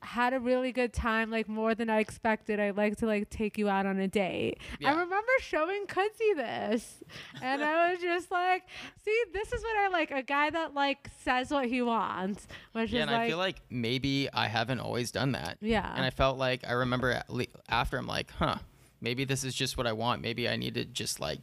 [0.00, 2.60] had a really good time, like more than I expected.
[2.60, 4.58] I'd like to like take you out on a date.
[4.84, 7.02] I remember showing Kudzy this,
[7.42, 8.62] and I was just like,
[9.04, 10.10] see, this is what I like.
[10.10, 13.38] A guy that like says what he wants, which Yeah, is and like, I feel
[13.38, 15.58] like maybe I haven't always done that.
[15.60, 15.92] yeah.
[15.94, 17.22] And I felt like I remember
[17.68, 18.56] after I'm like, huh,
[19.00, 20.22] maybe this is just what I want.
[20.22, 21.40] Maybe I need to just like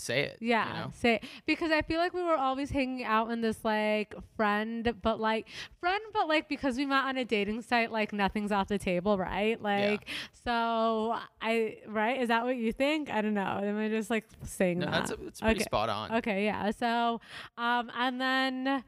[0.00, 0.38] say it.
[0.40, 0.92] Yeah, You know?
[0.94, 1.24] say it.
[1.46, 5.46] because I feel like we were always hanging out in this like friend, but like
[5.80, 9.18] friend, but like because we met on a dating site, like nothing's off the table,
[9.18, 9.60] right?
[9.62, 10.08] Like,
[10.44, 12.20] so I right?
[12.20, 13.10] Is that what you think?
[13.10, 13.60] I don't know.
[13.62, 14.92] Am I just like saying No, that?
[14.92, 15.64] that's, a, that's pretty Okay.
[15.64, 16.12] spot on.
[16.16, 16.70] Okay, yeah.
[16.70, 17.20] So,
[17.58, 18.84] um, and then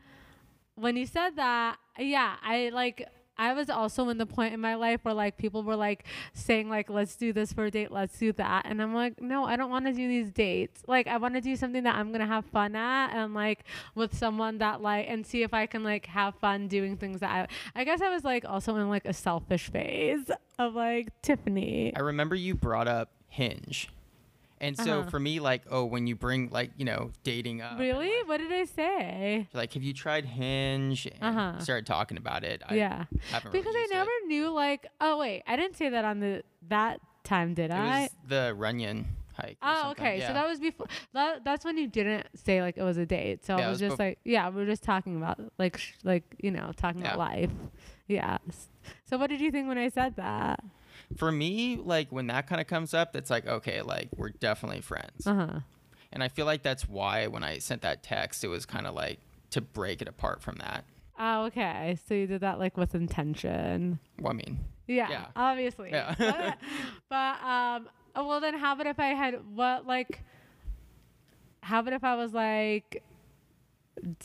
[0.74, 3.06] when you said that, yeah, I like.
[3.36, 6.68] I was also in the point in my life where like people were like saying
[6.68, 9.56] like let's do this for a date, let's do that, and I'm like no, I
[9.56, 10.82] don't want to do these dates.
[10.86, 13.64] Like I want to do something that I'm gonna have fun at and like
[13.94, 17.30] with someone that like and see if I can like have fun doing things that
[17.74, 17.80] I.
[17.80, 21.92] I guess I was like also in like a selfish phase of like Tiffany.
[21.96, 23.88] I remember you brought up Hinge.
[24.62, 25.10] And so Uh-huh.
[25.10, 27.78] for me, like, oh, when you bring like, you know, dating up.
[27.78, 28.08] Really?
[28.20, 29.48] like, What did I say?
[29.52, 31.06] Like, have you tried Hinge?
[31.06, 31.58] And Uh-huh.
[31.58, 32.62] started talking about it.
[32.66, 33.04] I yeah.
[33.30, 33.94] haven't really because I used it.
[33.96, 37.74] never knew like oh wait I didn't say that on the that time did It
[37.76, 38.02] I?
[38.02, 39.58] was the Runyon hike.
[39.62, 40.86] Oh okay, so that was before.
[41.12, 43.44] That, that's when you didn't say like it was a date.
[43.44, 45.94] So Yeah, it was just bef- like yeah, we were just talking about like sh-
[46.04, 47.50] like you know talking about life.
[48.08, 48.38] Yeah.
[49.06, 50.60] So what did you think when I said that?
[51.16, 54.80] For me, like when that kind of comes up, that's like, okay, like we're definitely
[54.80, 55.26] friends.
[55.26, 55.60] Uh huh.
[56.12, 58.94] And I feel like that's why when I sent that text, it was kind of
[58.94, 59.18] like
[59.50, 60.84] to break it apart from that.
[61.18, 63.98] Oh okay, so you did that like with intention.
[64.20, 65.26] Well, I mean, Yeah, Yeah.
[65.36, 65.90] obviously.
[65.90, 66.14] Yeah.
[66.18, 66.58] but,
[67.08, 67.88] but um,
[68.26, 70.20] well then, how about if I had what like?
[71.62, 73.02] How about if I was like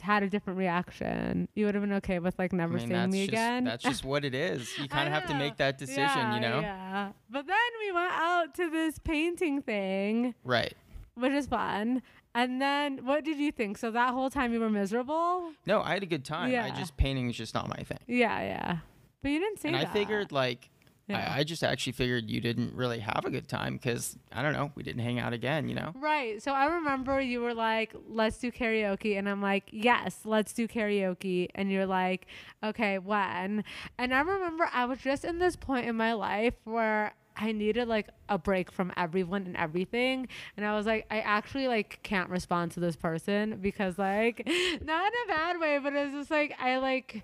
[0.01, 1.47] had a different reaction?
[1.55, 3.63] You would have been okay with like I never mean seeing me just again.
[3.65, 4.69] that's just what it is.
[4.79, 6.59] You kind of have to make that decision, yeah, you know?
[6.61, 7.11] Yeah.
[7.29, 10.73] But then we went out to this painting thing, Right.
[11.15, 12.01] which is fun.
[12.35, 13.77] And then, what did you think?
[13.79, 15.51] So that whole time you were miserable?
[15.65, 16.49] No, I had a good time.
[16.49, 16.75] I Yeah.
[16.75, 17.97] just painting is just not my thing.
[18.05, 18.77] Yeah, yeah.
[19.23, 19.87] But you didn't say and that.
[19.87, 20.69] I figured like
[21.07, 21.33] Yeah.
[21.33, 24.53] I, I just actually figured you didn't really have a good time because I don't
[24.53, 25.93] know, we didn't hang out again, you know?
[25.95, 26.41] Right.
[26.43, 29.17] So I remember you were like, let's do karaoke.
[29.17, 31.47] And I'm like, yes, let's do karaoke.
[31.55, 32.27] And you're like,
[32.63, 33.63] okay, when?
[33.97, 37.87] And I remember I was just in this point in my life where I needed
[37.87, 40.27] like a break from everyone and everything.
[40.57, 44.45] And I was like, I actually like can't respond to this person because like,
[44.83, 47.23] not in a bad way, but it's just like, I like,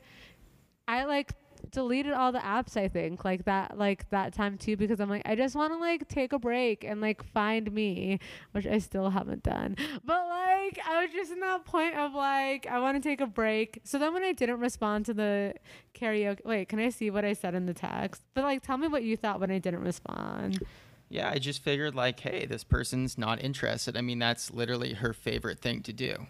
[0.88, 1.32] I like
[1.73, 5.23] deleted all the apps I think like that like that time too because I'm like
[5.25, 8.19] I just want to like take a break and like find me
[8.51, 9.75] which I still haven't done.
[10.05, 13.27] But like I was just in that point of like I want to take a
[13.27, 13.81] break.
[13.83, 15.55] So then when I didn't respond to the
[15.93, 18.21] karaoke wait can I see what I said in the text?
[18.33, 20.63] But like tell me what you thought when I didn't respond.
[21.09, 23.95] Yeah, I just figured like, hey, this person's not interested.
[23.95, 26.27] I mean, that's literally her favorite thing to do.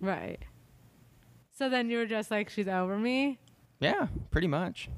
[0.00, 0.40] right.
[1.54, 3.38] So then you were just like she's over me
[3.82, 4.88] Yeah, pretty much.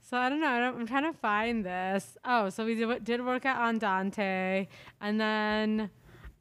[0.00, 0.48] So I don't know.
[0.48, 2.16] I don't, I'm trying to find this.
[2.24, 4.66] Oh, so we did, did work out on Dante,
[5.00, 5.80] and then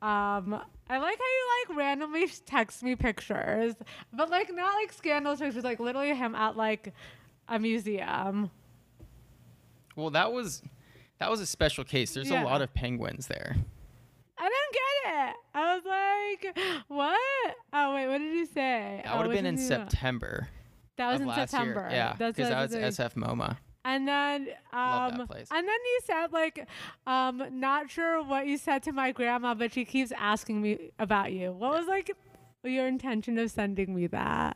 [0.01, 3.75] um, I like how you like randomly text me pictures,
[4.11, 6.93] but like not like scandalous pictures, like literally him at like
[7.47, 8.51] a museum.
[9.95, 10.61] Well, that was
[11.19, 12.13] that was a special case.
[12.13, 12.43] There's Yeah.
[12.43, 13.55] a lot of penguins there.
[14.37, 15.35] I didn't get it.
[15.53, 17.55] I was like, what?
[17.73, 19.01] Oh wait, what did you say?
[19.03, 19.75] That Oh, would have what been in did you do?
[19.75, 20.47] September
[20.97, 21.81] That was in September.
[21.89, 21.91] year.
[21.91, 22.97] Yeah, because that was.
[22.97, 23.57] SF MoMA.
[23.83, 26.67] And then, um, and then you said like,
[27.07, 31.33] um, not sure what you said to my grandma, but she keeps asking me about
[31.33, 31.51] you.
[31.51, 32.11] What was like
[32.63, 34.55] your intention of sending me that?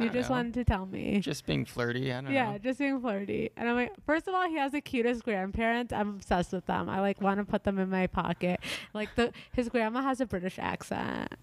[0.00, 0.36] You just know.
[0.36, 1.18] wanted to tell me.
[1.20, 2.12] Just being flirty.
[2.12, 2.58] I don't Yeah, know.
[2.58, 3.50] just being flirty.
[3.56, 5.92] And I'm like, first of all, he has the cutest grandparents.
[5.92, 6.88] I'm obsessed with them.
[6.88, 8.60] I like want to put them in my pocket.
[8.94, 11.34] Like the his grandma has a British accent.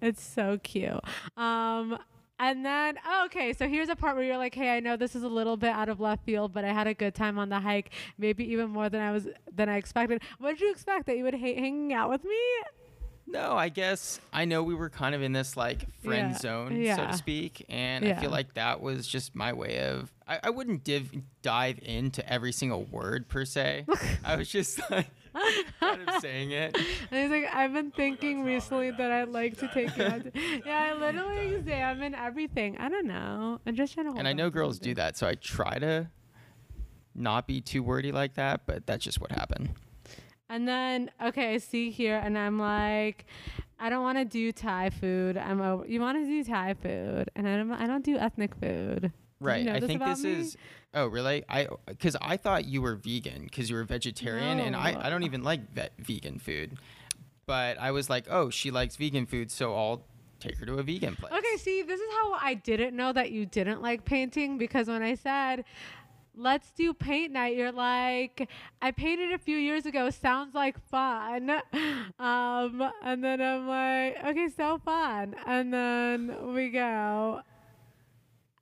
[0.00, 1.00] It's so cute.
[1.36, 1.98] Um
[2.38, 5.14] and then oh, okay, so here's a part where you're like, "Hey, I know this
[5.16, 7.48] is a little bit out of left field, but I had a good time on
[7.48, 11.06] the hike, maybe even more than I was than I expected." What did you expect
[11.06, 12.36] that you would hate hanging out with me?
[13.28, 16.86] No, I guess I know we were kind of in this like friend Yeah, zone,
[16.94, 20.12] so to speak, and I feel like that was just my way of.
[20.28, 23.86] I, I wouldn't div- dive into every single word per se.
[24.24, 25.08] I was just like
[25.80, 26.76] kind of saying it.
[27.10, 30.24] And he's like, I've been oh thinking recently that I'd like to take you out.
[30.24, 30.32] to-"
[30.64, 32.76] Yeah, I literally examine everything.
[32.78, 33.60] I don't know.
[33.66, 34.18] I'm just trying to.
[34.18, 36.08] And I know girls do that, so I try to
[37.14, 39.70] not be too wordy like that, but that's just what happened.
[40.48, 43.26] And then okay, I see here, and I'm like,
[43.78, 45.36] I don't want to do Thai food.
[45.36, 45.86] I'm over.
[45.86, 47.72] You want to do Thai food, and I don't.
[47.72, 49.12] I don't do ethnic food.
[49.40, 49.64] Did you Right.
[49.66, 50.32] know I think this me?
[50.32, 50.56] is.
[50.94, 51.44] Oh, really?
[51.48, 55.24] I because I thought you were vegan because you were vegetarian, and I I don't
[55.24, 56.78] even like vet, vegan food,
[57.46, 60.02] but I was like, oh, she likes vegan food, so I'll
[60.40, 61.32] take her to a vegan place.
[61.32, 65.02] Okay, see, this is how I didn't know that you didn't like painting because when
[65.02, 65.64] I said,
[66.34, 68.48] let's do paint night, you're like,
[68.82, 71.60] I painted a few years ago, sounds like fun.
[72.18, 75.34] Um, and then I'm like, okay, so fun.
[75.46, 77.42] And then we go.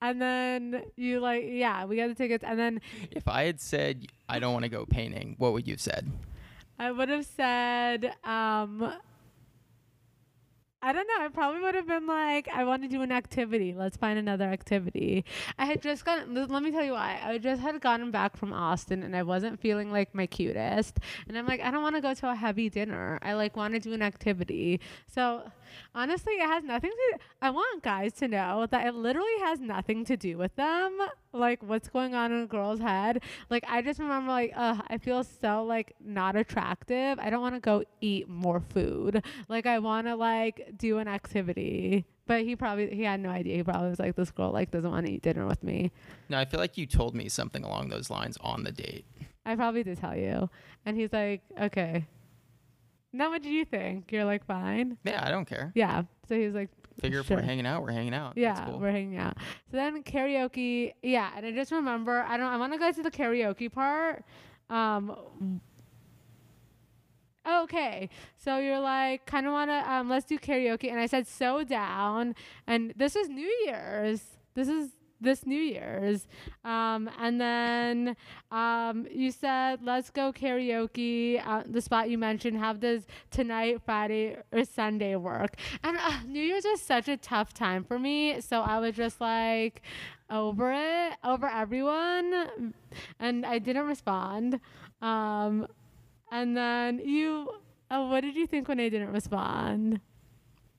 [0.01, 2.43] And then you like, yeah, we got the tickets.
[2.43, 2.81] And then
[3.11, 6.11] If I had said I don't want to go painting, what would you have said?
[6.77, 8.93] I would have said, um,
[10.81, 11.25] I don't know.
[11.25, 13.73] I probably would have been like, I want to do an activity.
[13.73, 15.25] Let's find another activity.
[15.57, 17.19] I had just gotten, let me tell you why.
[17.23, 20.99] I just had gotten back from Austin and I wasn't feeling like my cutest.
[21.27, 23.17] And I'm like, I don't want to go to a heavy dinner.
[23.23, 24.79] I like want to do an activity.
[25.07, 25.49] So
[25.93, 30.05] honestly, it has nothing to, I want guys to know that it literally has nothing
[30.05, 30.97] to do with them.
[31.33, 33.23] Like what's going on in a girl's head.
[33.49, 37.19] Like I just remember like, uh, I feel so like not attractive.
[37.19, 39.23] I don't want to go eat more food.
[39.49, 42.05] Like I want to like do an activity.
[42.27, 43.57] But he probably he had no idea.
[43.57, 45.91] He probably was like, this girl like doesn't want to eat dinner with me.
[46.27, 49.05] No, I feel like you told me something along those lines on the date.
[49.45, 50.49] I probably did tell you.
[50.85, 52.07] And he's like, okay.
[53.15, 54.11] Now what do you think?
[54.11, 54.97] You're like fine.
[55.03, 55.71] Yeah, I don't care.
[55.75, 56.03] Yeah.
[56.27, 56.69] So he was like,
[57.01, 58.33] Figure if we're hanging out, we're hanging out.
[58.37, 58.79] Yeah, That's cool.
[58.79, 59.37] we're hanging out.
[59.69, 63.03] So then karaoke, yeah, and I just remember I don't I want to go to
[63.03, 64.23] the karaoke part.
[64.69, 65.59] Um
[67.47, 71.27] Okay, so you're like kind of want to um let's do karaoke and I said
[71.27, 72.33] so down
[72.65, 74.21] and this is New Year's.
[74.55, 76.27] This is this New Year's.
[76.63, 78.15] Um and then
[78.51, 84.37] um you said let's go karaoke uh, the spot you mentioned have this tonight Friday
[84.51, 85.55] or Sunday work.
[85.83, 89.21] And uh, New Year's was such a tough time for me, so I was just
[89.21, 89.81] like
[90.29, 92.73] over it, over everyone,
[93.19, 94.59] and I didn't respond.
[95.01, 95.67] Um,
[96.31, 97.49] and then you,
[97.91, 100.01] oh, what did you think when I didn't respond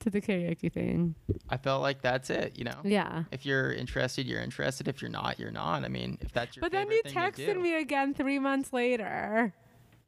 [0.07, 1.17] to the karaoke thing?
[1.51, 2.79] I felt like that's it, you know?
[2.85, 3.25] Yeah.
[3.33, 4.87] If you're interested, you're interested.
[4.87, 5.85] If you're not, you're not.
[5.85, 9.53] I mean, if that's your But then you texted me again three months later.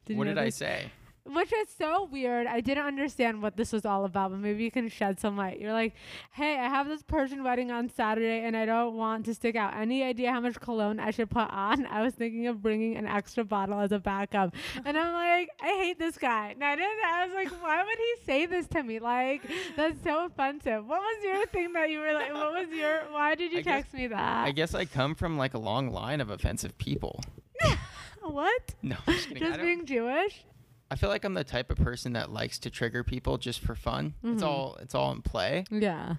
[0.05, 0.91] Did what you did I say?
[1.33, 2.47] Which is so weird.
[2.47, 5.59] I didn't understand what this was all about, but maybe you can shed some light.
[5.59, 5.93] You're like,
[6.31, 9.75] hey, I have this Persian wedding on Saturday and I don't want to stick out.
[9.75, 11.85] Any idea how much cologne I should put on?
[11.85, 14.55] I was thinking of bringing an extra bottle as a backup.
[14.83, 16.51] And I'm like, I hate this guy.
[16.51, 18.99] And I, didn't, I was like, why would he say this to me?
[18.99, 19.43] Like,
[19.75, 20.85] that's so offensive.
[20.87, 23.61] What was your thing that you were like, what was your, why did you I
[23.61, 24.45] guess- text me that?
[24.45, 27.21] I guess I come from like a long line of offensive people.
[28.21, 28.75] what?
[28.81, 30.43] No, just Just being Jewish?
[30.91, 33.75] I feel like I'm the type of person that likes to trigger people just for
[33.75, 34.15] fun.
[34.23, 34.47] It's Mhm.
[34.47, 35.65] all it's all in play.
[35.69, 36.15] Yeah.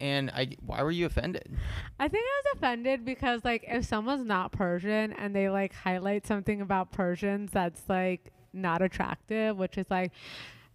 [0.00, 1.56] And I why were you offended?
[1.98, 6.26] I think I was offended because like if someone's not Persian and they like highlight
[6.26, 10.12] something about Persians that's like not attractive, which is like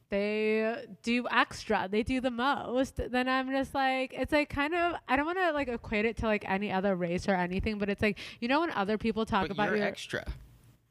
[0.09, 4.95] they do extra, they do the most, then I'm just like it's like kind of
[5.07, 7.89] I don't want to like equate it to like any other race or anything, but
[7.89, 10.21] it's like you know when other people talk but about you're your extra.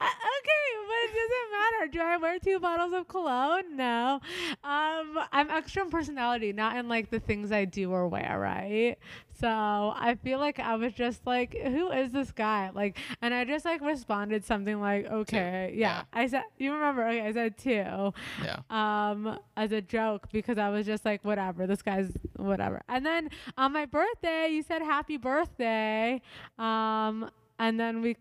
[0.00, 0.63] uh, okay,
[1.04, 1.92] it doesn't matter.
[1.92, 3.76] Do I wear two bottles of cologne?
[3.76, 4.20] No.
[4.62, 8.96] Um, I'm extra in personality, not in like the things I do or wear, right?
[9.40, 12.70] So I feel like I was just like, who is this guy?
[12.72, 15.98] Like, and I just like responded something like, okay, yeah.
[15.98, 16.02] yeah.
[16.12, 17.06] I said, you remember?
[17.06, 18.12] Okay, I said two
[18.42, 18.56] Yeah.
[18.70, 23.30] um as a joke because I was just like whatever this guy's whatever and then
[23.56, 26.20] on my birthday you said happy birthday
[26.58, 28.16] um and then we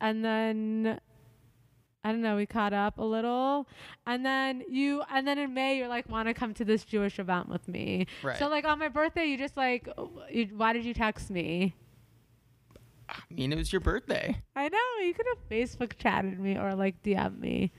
[0.00, 1.00] and then
[2.04, 3.68] I don't know, we caught up a little.
[4.06, 7.18] And then you and then in May you're like want to come to this Jewish
[7.18, 8.06] event with me.
[8.22, 8.38] Right.
[8.38, 9.88] So like on my birthday you just like
[10.30, 11.74] you, why did you text me?
[13.08, 14.40] I mean, it was your birthday.
[14.56, 17.72] I know, you could have Facebook chatted me or like DM me.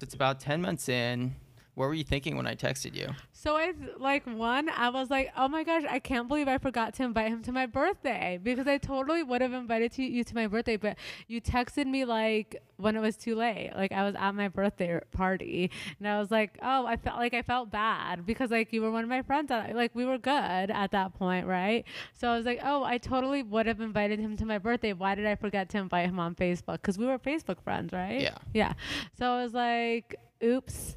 [0.00, 1.36] It's about 10 months in.
[1.74, 3.08] What were you thinking when I texted you?
[3.32, 6.92] So I like one, I was like, oh my gosh, I can't believe I forgot
[6.94, 10.34] to invite him to my birthday because I totally would have invited to you to
[10.34, 13.72] my birthday, but you texted me like when it was too late.
[13.74, 17.32] Like I was at my birthday party, and I was like, oh, I felt like
[17.32, 19.48] I felt bad because like you were one of my friends.
[19.48, 20.32] That, like we were good
[20.70, 21.84] at that point, right?
[22.12, 24.92] So I was like, oh, I totally would have invited him to my birthday.
[24.92, 26.82] Why did I forget to invite him on Facebook?
[26.82, 28.20] Because we were Facebook friends, right?
[28.20, 28.38] Yeah.
[28.52, 28.72] Yeah.
[29.18, 30.96] So I was like, oops.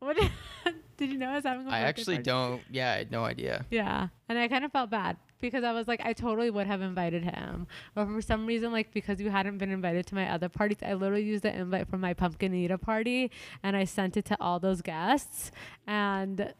[0.00, 0.16] What
[0.96, 2.30] did, you know I was having a I actually party?
[2.30, 2.62] don't.
[2.70, 3.64] Yeah, I had no idea.
[3.70, 4.08] Yeah.
[4.28, 7.24] And I kind of felt bad because I was like, I totally would have invited
[7.24, 7.66] him.
[7.94, 10.94] But for some reason, like because you hadn't been invited to my other parties, I
[10.94, 13.30] literally used the invite from my pumpkin Eater party
[13.62, 15.50] and I sent it to all those guests.
[15.86, 16.52] And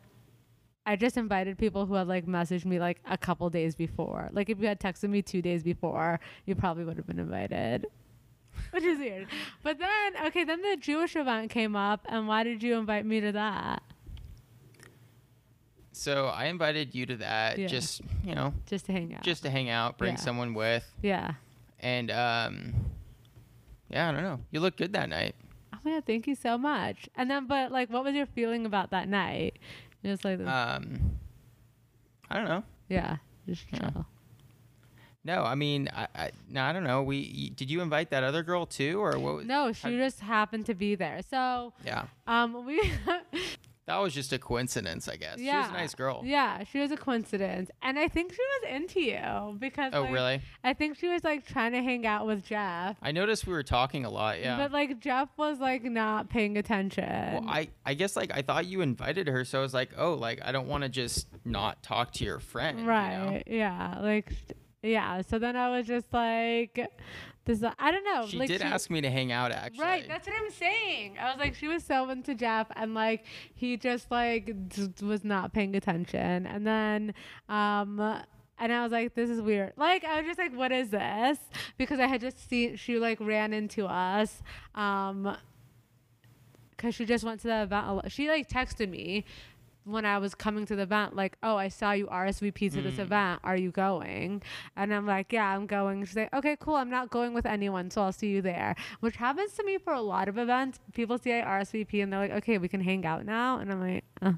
[0.87, 4.31] I just invited people who had like messaged me like a couple days before.
[4.33, 7.87] Like if you had texted me two days before, you probably would have been invited.
[8.72, 9.26] Which is weird.
[9.62, 13.20] But then, okay, then the Jewish event came up, and why did you invite me
[13.20, 13.82] to that?
[15.92, 17.66] So I invited you to that Yeah.
[17.68, 19.22] just, you know, Just to hang out.
[19.22, 20.20] just to hang out, bring Yeah.
[20.20, 20.84] someone with.
[21.02, 21.34] yeah.
[21.80, 22.74] And, um,
[23.90, 24.40] yeah, I don't know.
[24.50, 25.34] You look good that night.
[25.74, 27.08] Oh my god, thank you so much.
[27.16, 29.58] And then, but like, what was your feeling about that night?
[30.02, 31.18] Just like, Um,
[32.30, 32.64] I don't know.
[32.88, 33.16] yeah,
[33.46, 33.90] just yeah.
[35.26, 37.02] No, I mean, I, I, no, I don't know.
[37.02, 39.34] We did you invite that other girl too, or what?
[39.34, 41.20] Was, No, she just happened to be there.
[41.28, 42.80] So, yeah, um, we,
[43.86, 45.38] that was just a coincidence, I guess.
[45.40, 46.22] yeah, She was a nice girl.
[46.24, 49.92] Yeah, she was a coincidence, and I think she was into you because.
[49.94, 50.42] Oh, like, really?
[50.62, 52.96] I think she was like trying to hang out with Jeff.
[53.02, 54.38] I noticed we were talking a lot.
[54.40, 54.56] Yeah.
[54.56, 57.04] But like Jeff was like not paying attention.
[57.04, 60.14] well, I, I guess like I thought you invited her, so I was like, oh,
[60.14, 62.78] like I don't want to just not talk to your friend.
[62.78, 62.90] you know?
[62.90, 63.42] right.
[63.48, 63.98] Yeah.
[64.00, 64.32] Like,
[64.87, 65.22] yeah.
[65.22, 66.88] So then I was just like,
[67.46, 67.62] this.
[67.79, 68.27] I don't know.
[68.27, 69.85] She like, did ask me to hang out, actually.
[69.85, 71.16] Right, that's what I'm saying.
[71.18, 75.25] I was like, she was so into Jeff, and like he just like d- was
[75.25, 76.46] not paying attention.
[76.46, 77.14] And then,
[77.49, 78.01] um,
[78.59, 79.72] and I was like, this is weird.
[79.77, 81.38] Like I was just like, what is this?
[81.79, 84.42] Because I had just seen she like ran into us,
[84.75, 85.37] um,
[86.70, 88.11] because she just went to the event.
[88.12, 89.25] She like texted me.
[89.87, 92.96] When I was coming to the event, like, oh, I saw you RSVP to this
[92.96, 92.99] Mm.
[93.07, 93.40] event.
[93.44, 94.42] Are you going?
[94.75, 96.05] And I'm like, yeah, I'm going.
[96.05, 96.75] She's like, okay, cool.
[96.75, 98.75] I'm not going with anyone, so I'll see you there.
[98.99, 100.81] Which happens to me for a lot of events.
[100.92, 103.59] People see I RSVP and they're like, okay, we can hang out now.
[103.59, 104.33] And I'm like, uh.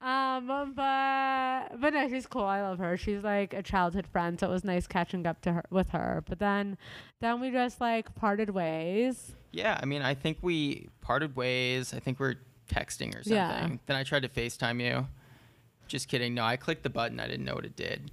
[0.04, 2.44] um, but but no, she's cool.
[2.44, 2.96] I love her.
[2.96, 6.24] She's like a childhood friend, so it was nice catching up to her with her.
[6.26, 6.78] But then
[7.20, 9.34] then we just like parted ways.
[9.52, 11.92] Yeah, I mean, I think we parted ways.
[11.94, 12.36] I think we're
[12.68, 13.32] texting or something.
[13.34, 13.68] Yeah.
[13.86, 15.06] Then I tried to FaceTime you.
[15.88, 16.34] Just kidding.
[16.34, 17.18] No, I clicked the button.
[17.18, 18.10] I didn't know what it did.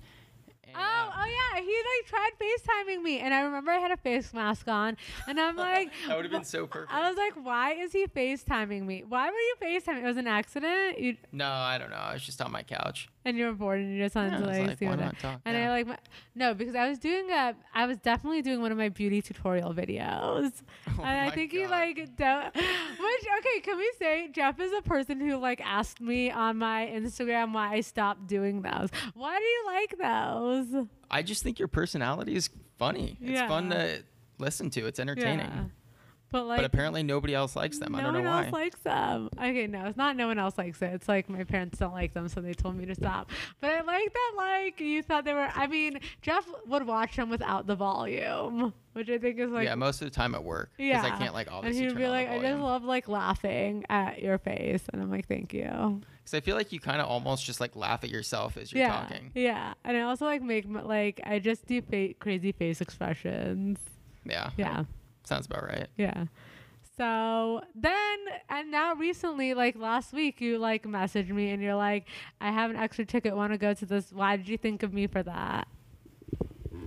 [0.63, 3.91] And, Oh, uh, oh yeah, he like tried FaceTiming me, and I remember I had
[3.91, 6.91] a face mask on, and I'm like, that would have been so perfect.
[6.93, 9.03] I was like, why is he FaceTiming me?
[9.07, 10.01] Why were you FaceTiming?
[10.03, 10.99] It was an accident.
[10.99, 11.95] You no, I don't know.
[11.97, 13.09] I was just on my couch.
[13.25, 15.01] And you were bored, and you just wanted Yeah, to like, like, see what.
[15.01, 15.41] I- talk?
[15.45, 15.97] and I like my,
[16.35, 19.73] no because I was doing a I was definitely doing one of my beauty tutorial
[19.73, 20.51] videos,
[20.87, 22.55] Oh and I think you like don't.
[22.55, 26.87] Which okay, can we say Jeff is a person who like asked me on my
[26.93, 28.89] Instagram why I stopped doing those.
[29.13, 30.87] Why do you like those?
[31.11, 33.17] I just think your personality is funny.
[33.21, 34.03] It's fun to
[34.37, 34.85] listen to.
[34.87, 35.71] It's entertaining.
[36.31, 37.93] But like but apparently nobody else likes them.
[37.93, 38.43] no I don't know one why.
[38.45, 39.29] else likes them.
[39.37, 40.93] Okay, no, it's not no one else likes it.
[40.93, 43.29] It's like my parents don't like them, so they told me to stop.
[43.61, 47.29] But I like that like you thought they were I mean, Jeff would watch them
[47.29, 48.73] without the volume.
[48.93, 50.71] Which I think is like yeah, most of the time at work.
[50.77, 51.13] Because yeah.
[51.13, 51.59] I can't like all.
[51.59, 55.11] and obviously he'd be like, I just love like laughing at your face, and I'm
[55.11, 56.01] like, thank you.
[56.23, 58.83] Because I feel like you kind of almost just like laugh at yourself as you're
[58.83, 59.31] yeah, talking.
[59.35, 63.79] yeah, and I also like make like I just do fa- crazy face expressions.
[64.23, 64.51] Yeah.
[64.55, 64.85] Yeah.
[65.25, 65.87] Sounds about right.
[65.97, 66.25] Yeah.
[66.97, 68.17] So then,
[68.49, 72.07] and now recently, like last week, you like messaged me and you're like,
[72.39, 74.13] I have an extra ticket, want to go to this.
[74.13, 75.67] Why did you think of me for that?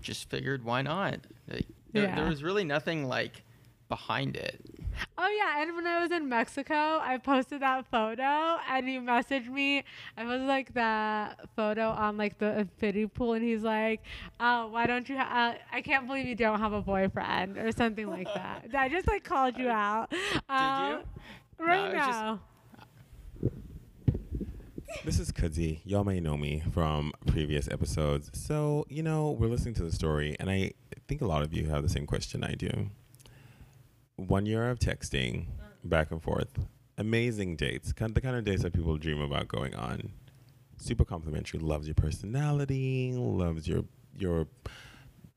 [0.00, 1.20] Just figured why not?
[1.50, 2.16] Like, there, Yeah.
[2.16, 3.42] there was really nothing like
[3.88, 4.64] behind it.
[5.16, 5.62] Oh, yeah.
[5.62, 9.84] And when I was in Mexico, I posted that photo and he messaged me.
[10.16, 13.34] I was like that photo on like the infinity pool.
[13.34, 14.02] And he's like,
[14.40, 15.16] Oh, why don't you?
[15.16, 18.66] Ha- uh, I can't believe you don't have a boyfriend or something like that.
[18.76, 20.10] I just like called you out.
[20.10, 20.90] Did Um,
[21.58, 21.66] you?
[21.66, 22.40] Right No, it was just- now.
[25.04, 25.80] This is Kudzi.
[25.84, 28.30] Y'all may know me from previous episodes.
[28.32, 30.72] So, you know, we're listening to the story, and I
[31.06, 32.90] think a lot of you have the same question I do.
[34.18, 35.46] One year of texting
[35.84, 36.58] back and forth.
[36.98, 37.92] Amazing dates.
[37.92, 40.10] Kind of the kind of dates that people dream about going on.
[40.76, 41.60] Super complimentary.
[41.60, 43.12] Loves your personality.
[43.14, 43.84] Loves your
[44.18, 44.48] your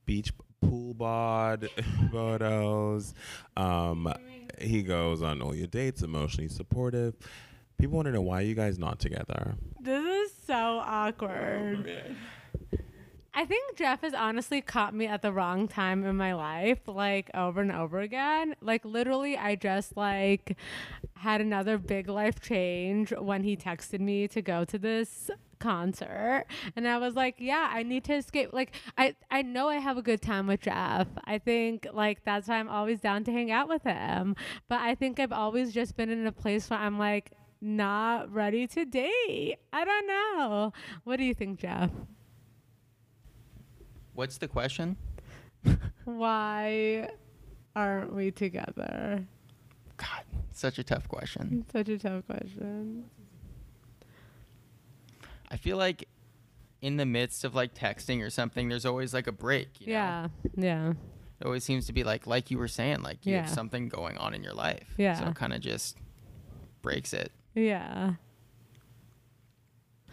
[0.04, 1.68] beach pool bod
[2.12, 3.14] photos.
[3.56, 4.12] Um,
[4.60, 6.02] he goes on all your dates.
[6.02, 7.14] Emotionally supportive.
[7.78, 9.54] People want to know why you guys not together.
[9.80, 10.54] This is so
[10.84, 12.16] awkward.
[13.34, 17.30] I think Jeff has honestly caught me at the wrong time in my life, like
[17.32, 18.54] over and over again.
[18.60, 20.56] Like literally, I just like
[21.14, 25.30] had another big life change when he texted me to go to this
[25.60, 28.50] concert and I was like, yeah, I need to escape.
[28.52, 31.06] Like I I know I have a good time with Jeff.
[31.24, 34.36] I think like that's why I'm always down to hang out with him.
[34.68, 38.66] But I think I've always just been in a place where I'm like not ready
[38.66, 39.56] to date.
[39.72, 40.72] I don't know.
[41.04, 41.90] What do you think, Jeff?
[44.14, 44.96] What's the question?
[46.04, 47.08] Why
[47.74, 49.24] aren't we together?
[49.96, 51.64] God, such a tough question.
[51.72, 53.04] Such a tough question.
[55.50, 56.08] I feel like
[56.80, 59.80] in the midst of like texting or something, there's always like a break.
[59.80, 59.92] You know?
[59.92, 60.28] Yeah.
[60.56, 60.90] Yeah.
[61.40, 64.16] It always seems to be like, like you were saying, like you have something going
[64.18, 64.94] on in your life.
[64.96, 65.18] Yeah.
[65.18, 65.96] So it kind of just
[66.82, 67.32] breaks it.
[67.54, 68.14] Yeah.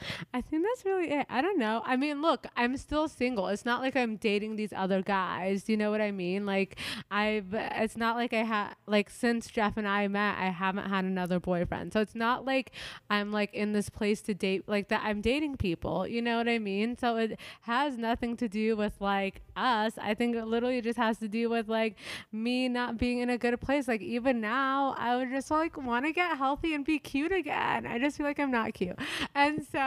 [0.34, 1.26] I think that's really it.
[1.30, 1.82] I don't know.
[1.86, 3.48] I mean, look, I'm still single.
[3.48, 5.68] It's not like I'm dating these other guys.
[5.68, 6.46] You know what I mean?
[6.46, 6.78] Like,
[7.12, 11.06] I've, it's not like I had, like, since Jeff and I met, I haven't had
[11.06, 11.94] another boyfriend.
[11.94, 12.72] So it's not like
[13.10, 16.08] I'm, like, in this place to date, like, that I'm dating people.
[16.08, 16.98] You know what I mean?
[16.98, 19.94] So it has nothing to do with, like, us.
[19.98, 21.96] I think it literally just has to do with, like,
[22.32, 23.88] me not being in a good place.
[23.88, 27.86] Like, even now, I would just, like, want to get healthy and be cute again.
[27.86, 28.98] I just feel like I'm not cute.
[29.36, 29.80] And so,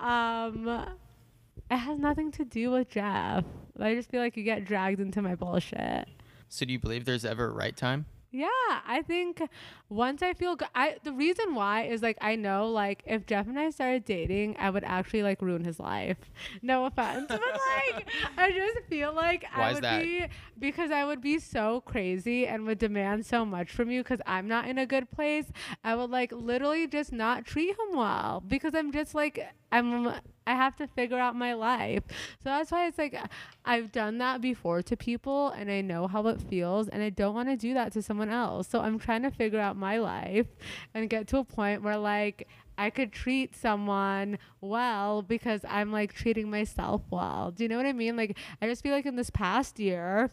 [0.00, 0.96] um,
[1.70, 3.44] it has nothing to do with Jeff.
[3.78, 6.08] I just feel like you get dragged into my bullshit.
[6.48, 8.06] So do you believe there's ever a right time?
[8.30, 8.48] Yeah,
[8.86, 9.40] I think
[9.88, 13.46] once I feel good, I the reason why is like I know like if Jeff
[13.46, 16.18] and I started dating, I would actually like ruin his life.
[16.62, 20.26] No offense, but like I just feel like Why I would be
[20.58, 24.46] because I would be so crazy and would demand so much from you because I'm
[24.48, 25.46] not in a good place.
[25.82, 30.12] I would like literally just not treat him well because I'm just like I'm
[30.48, 32.02] I have to figure out my life.
[32.08, 33.14] So that's why it's like
[33.66, 37.34] I've done that before to people and I know how it feels and I don't
[37.34, 38.66] want to do that to someone else.
[38.66, 40.46] So I'm trying to figure out my life
[40.94, 46.14] and get to a point where like I could treat someone well because I'm like
[46.14, 47.50] treating myself well.
[47.50, 48.16] Do you know what I mean?
[48.16, 50.30] Like I just feel like in this past year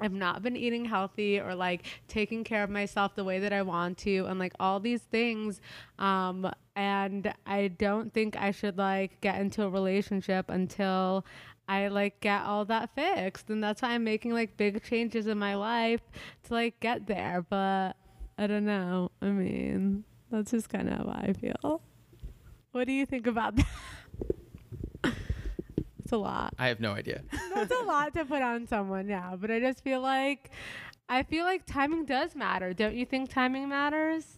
[0.00, 3.62] I've not been eating healthy or like taking care of myself the way that I
[3.62, 5.60] want to and like all these things
[6.00, 11.24] um and I don't think I should like get into a relationship until
[11.68, 15.38] I like get all that fixed and that's why I'm making like big changes in
[15.38, 16.02] my life
[16.44, 17.94] to like get there but
[18.38, 21.80] I don't know I mean that's just kind of how I feel
[22.72, 23.66] what do you think about that
[26.04, 27.22] it's a lot I have no idea.
[27.54, 29.34] that's a lot to put on someone yeah.
[29.34, 30.50] but I just feel like
[31.08, 32.72] I feel like timing does matter.
[32.72, 34.35] Don't you think timing matters?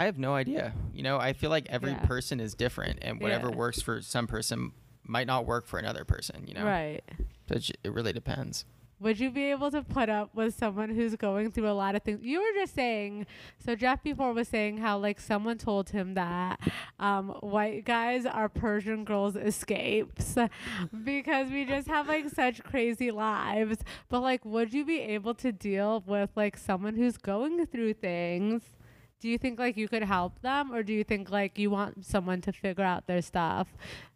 [0.00, 0.72] I have no idea.
[0.94, 2.06] You know, I feel like every Yeah.
[2.06, 3.56] person is different, and whatever Yeah.
[3.56, 4.72] works for some person
[5.06, 6.46] might not work for another person.
[6.46, 7.02] You know, Right.
[7.48, 8.64] So it, it really depends.
[9.00, 12.02] Would you be able to put up with someone who's going through a lot of
[12.02, 12.20] things?
[12.22, 13.26] You were just saying,
[13.58, 16.60] so Jeff before was saying how like someone told him that
[16.98, 20.36] um, white guys are Persian girls' escapes
[21.04, 23.78] because we just have like such crazy lives.
[24.10, 28.62] But like, would you be able to deal with like someone who's going through things?
[29.20, 32.04] Do you think like you could help them, or do you think like you want
[32.06, 33.68] someone to figure out their stuff?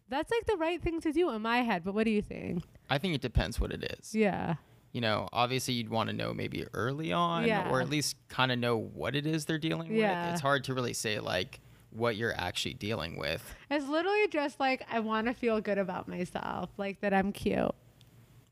[0.09, 1.83] That's like the right thing to do in my head.
[1.85, 2.63] But what do you think?
[2.91, 4.15] I think it depends what it is.
[4.15, 4.55] Yeah.
[4.93, 7.69] You know, obviously you'd want to know maybe early on, Yeah.
[7.71, 10.27] or at least kind of know what it is they're dealing Yeah.
[10.27, 10.33] with.
[10.35, 13.55] It's hard to really say like what you're actually dealing with.
[13.71, 17.73] It's literally just like I want to feel good about myself, like that I'm cute.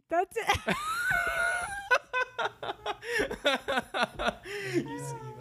[0.08, 0.76] That's it.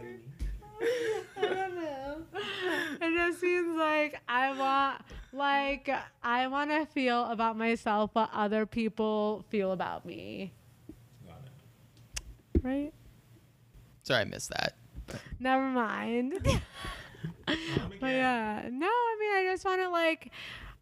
[1.37, 2.17] I don't know.
[3.01, 5.01] It just seems like I want,
[5.33, 5.89] like,
[6.23, 10.53] I want to feel about myself what other people feel about me.
[12.61, 12.93] Right?
[14.03, 14.75] Sorry, I missed that.
[15.39, 16.39] Never mind.
[17.45, 17.57] but
[18.01, 20.31] yeah, no, I mean, I just want to like,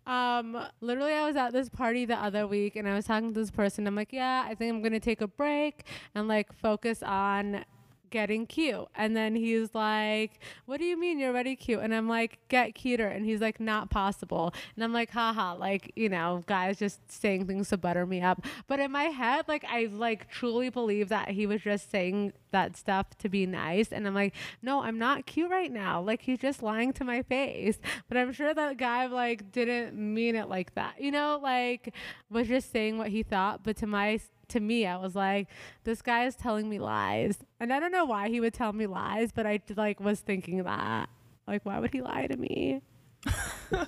[0.06, 3.40] um, literally, I was at this party the other week and I was talking to
[3.40, 3.88] this person.
[3.88, 5.86] I'm like, yeah, I think I'm gonna take a break
[6.16, 7.64] and like focus on
[8.10, 8.88] getting cute.
[8.96, 11.80] And then he's like, What do you mean you're already cute?
[11.80, 13.08] And I'm like, Get cuter.
[13.08, 14.54] And he's like, Not possible.
[14.76, 18.46] And I'm like, Haha, like, you know, guys just saying things to butter me up.
[18.68, 22.76] But in my head, like, I like truly believe that he was just saying that
[22.76, 23.92] stuff to be nice.
[23.92, 26.02] And I'm like, No, I'm not cute right now.
[26.02, 27.80] Like, he's just lying to my face.
[28.08, 31.94] But I'm sure that guy, like, didn't mean it like that, you know, like,
[32.30, 33.64] was just saying what he thought.
[33.64, 35.48] But to my to me, I was like,
[35.84, 37.38] this guy is telling me lies.
[37.60, 40.64] And I don't know why he would tell me lies, but I like was thinking
[40.64, 41.10] that.
[41.48, 42.82] Like, why would he lie to me?
[43.72, 43.88] but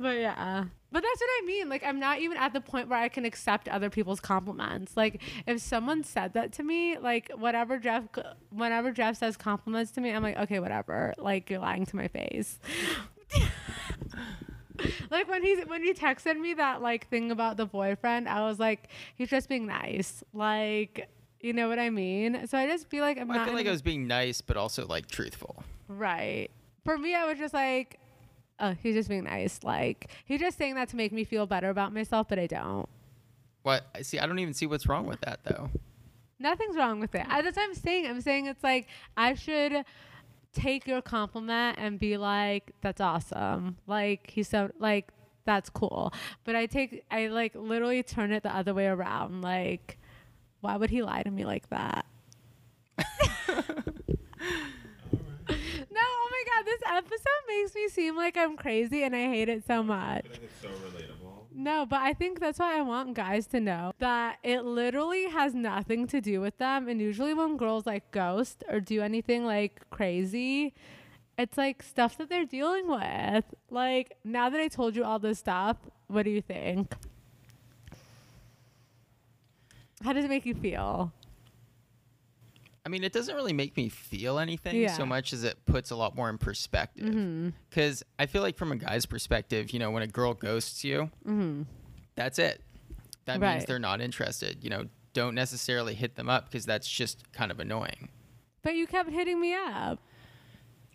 [0.00, 0.64] yeah.
[0.90, 1.68] But that's what I mean.
[1.68, 4.96] Like, I'm not even at the point where I can accept other people's compliments.
[4.96, 8.04] Like, if someone said that to me, like, whatever Jeff,
[8.50, 11.14] whenever Jeff says compliments to me, I'm like, okay, whatever.
[11.18, 12.58] Like, you're lying to my face.
[15.10, 18.58] like when he's when he texted me that like thing about the boyfriend, I was
[18.58, 20.22] like, he's just being nice.
[20.32, 21.08] Like,
[21.40, 22.46] you know what I mean?
[22.46, 24.40] So I just feel like I'm Well, not I feel like I was being nice,
[24.40, 25.62] but also like truthful.
[25.88, 26.48] right.
[26.84, 27.98] For me, I was just like,
[28.60, 29.60] oh, he's just being nice.
[29.62, 32.88] Like he's just saying that to make me feel better about myself, but I don't.
[33.62, 33.84] What?
[33.94, 35.70] I See, I don't even see what's wrong with that though.
[36.40, 37.26] Nothing's wrong with it.
[37.28, 38.06] That's what I'm saying.
[38.06, 39.84] I'm saying it's like I should
[40.58, 45.08] take your compliment and be like, "That's awesome." Like he's so like
[45.44, 46.12] that's cool.
[46.44, 49.42] But I take I like literally turn it the other way around.
[49.42, 49.98] Like,
[50.60, 52.04] why would he lie to me like that?
[55.90, 59.48] No, oh my god, this episode makes me seem like I'm crazy and I hate
[59.48, 60.26] it so much.
[60.26, 61.17] It's so relatable.
[61.60, 65.56] No, but I think that's why I want guys to know that it literally has
[65.56, 66.86] nothing to do with them.
[66.86, 70.72] And usually when girls like ghost or do anything like crazy,
[71.36, 73.44] it's like stuff that they're dealing with.
[73.70, 76.94] Like now that I told you all this stuff, what do you think?
[80.04, 81.12] How does it make you feel?
[82.88, 84.94] I mean, it doesn't really make me feel anything Yeah.
[84.96, 87.04] so much as it puts a lot more in perspective.
[87.04, 87.50] Mm-hmm.
[87.68, 91.10] Because I feel like from a guy's perspective, you know, when a girl ghosts you,
[91.26, 91.64] Mm-hmm.
[92.14, 92.62] that's it.
[93.26, 94.64] That means they're not interested.
[94.64, 98.08] You know, don't necessarily hit them up because that's just kind of annoying.
[98.62, 99.98] But you kept hitting me up.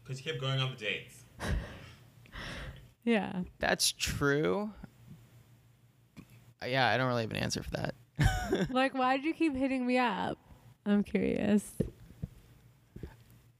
[0.04, 1.24] Because you kept going on the dates.
[3.06, 3.42] Yeah.
[3.60, 4.72] That's true.
[6.66, 7.96] Yeah, I don't really have an answer for that.
[8.70, 10.38] like, why did you keep hitting me up?
[10.86, 11.64] I'm curious.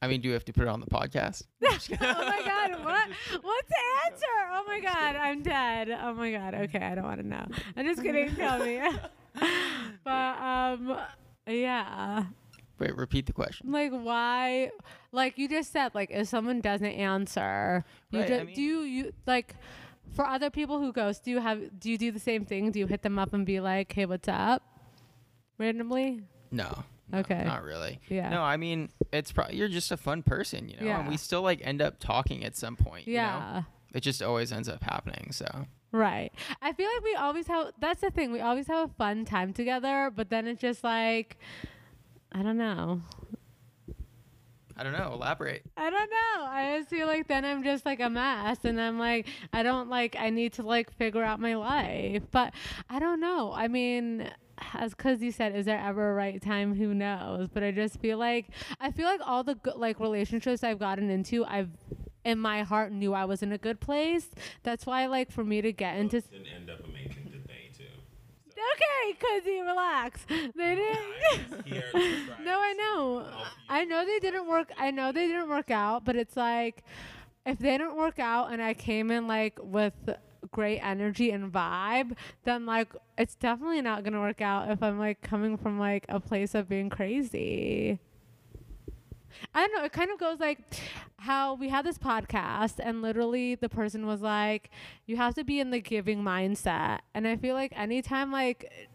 [0.02, 1.44] I mean, do you have to put it on the podcast?
[1.62, 3.08] oh my god, what?
[3.42, 4.26] What's the answer?
[4.52, 5.88] Oh my god, I'm dead.
[5.90, 6.54] Oh my god.
[6.54, 7.46] Okay, I don't want to know.
[7.74, 8.34] I'm just kidding.
[8.36, 8.82] Tell me.
[10.04, 10.98] but um,
[11.46, 12.24] yeah.
[12.78, 13.72] Wait, repeat the question.
[13.72, 14.72] Like why?
[15.10, 18.80] Like you just said, like if someone doesn't answer, you Right, I mean- do you,
[18.80, 19.54] you like.
[20.12, 22.70] For other people who ghost, do you have do you do the same thing?
[22.70, 24.62] Do you hit them up and be like, "Hey, what's up?"
[25.58, 26.20] Randomly?
[26.52, 26.84] No.
[27.12, 27.42] No, Okay.
[27.44, 28.00] Not really.
[28.08, 28.28] Yeah.
[28.30, 31.08] No, I mean, it's probably you're just a fun person, you know, and Yeah.
[31.08, 33.06] we still like end up talking at some point.
[33.06, 33.20] You know?
[33.20, 33.62] Yeah.
[33.94, 35.30] It just always ends up happening.
[35.32, 36.32] So Right.
[36.60, 38.32] I feel like we always have that's the thing.
[38.32, 41.36] We always have a fun time together, but then it's just like
[42.32, 43.02] I don't know.
[44.76, 45.12] I don't know.
[45.12, 45.62] Elaborate.
[45.76, 46.44] I don't know.
[46.46, 49.88] I just feel like then I'm just like a mess and I'm like I don't
[49.88, 52.24] like I need to like figure out my life.
[52.32, 52.54] But
[52.90, 53.52] I don't know.
[53.52, 54.28] I mean
[54.74, 57.98] as cuz you said is there ever a right time who knows but i just
[58.00, 58.46] feel like
[58.80, 61.70] i feel like all the good like relationships i've gotten into i've
[62.24, 64.28] in my heart knew i was in a good place
[64.62, 67.84] that's why like for me to get into Didn't end up amazing, did they, too?
[68.74, 70.24] Okay, Cuzzy, relax.
[70.28, 71.66] They didn't.
[71.66, 73.26] Here to try no, I know.
[73.68, 74.72] I know they didn't work.
[74.78, 76.82] I know they didn't work out, but it's like
[77.44, 79.92] if they didn't work out and I came in like with
[80.54, 82.88] great energy and vibe, then like
[83.18, 86.68] it's definitely not gonna work out if I'm like coming from like a place of
[86.68, 87.98] being crazy.
[89.52, 89.84] I don't know.
[89.84, 90.58] It kind of goes like
[91.18, 94.70] how we had this podcast, and literally the person was like,
[95.06, 98.88] "You have to be in the giving mindset." And I feel like anytime like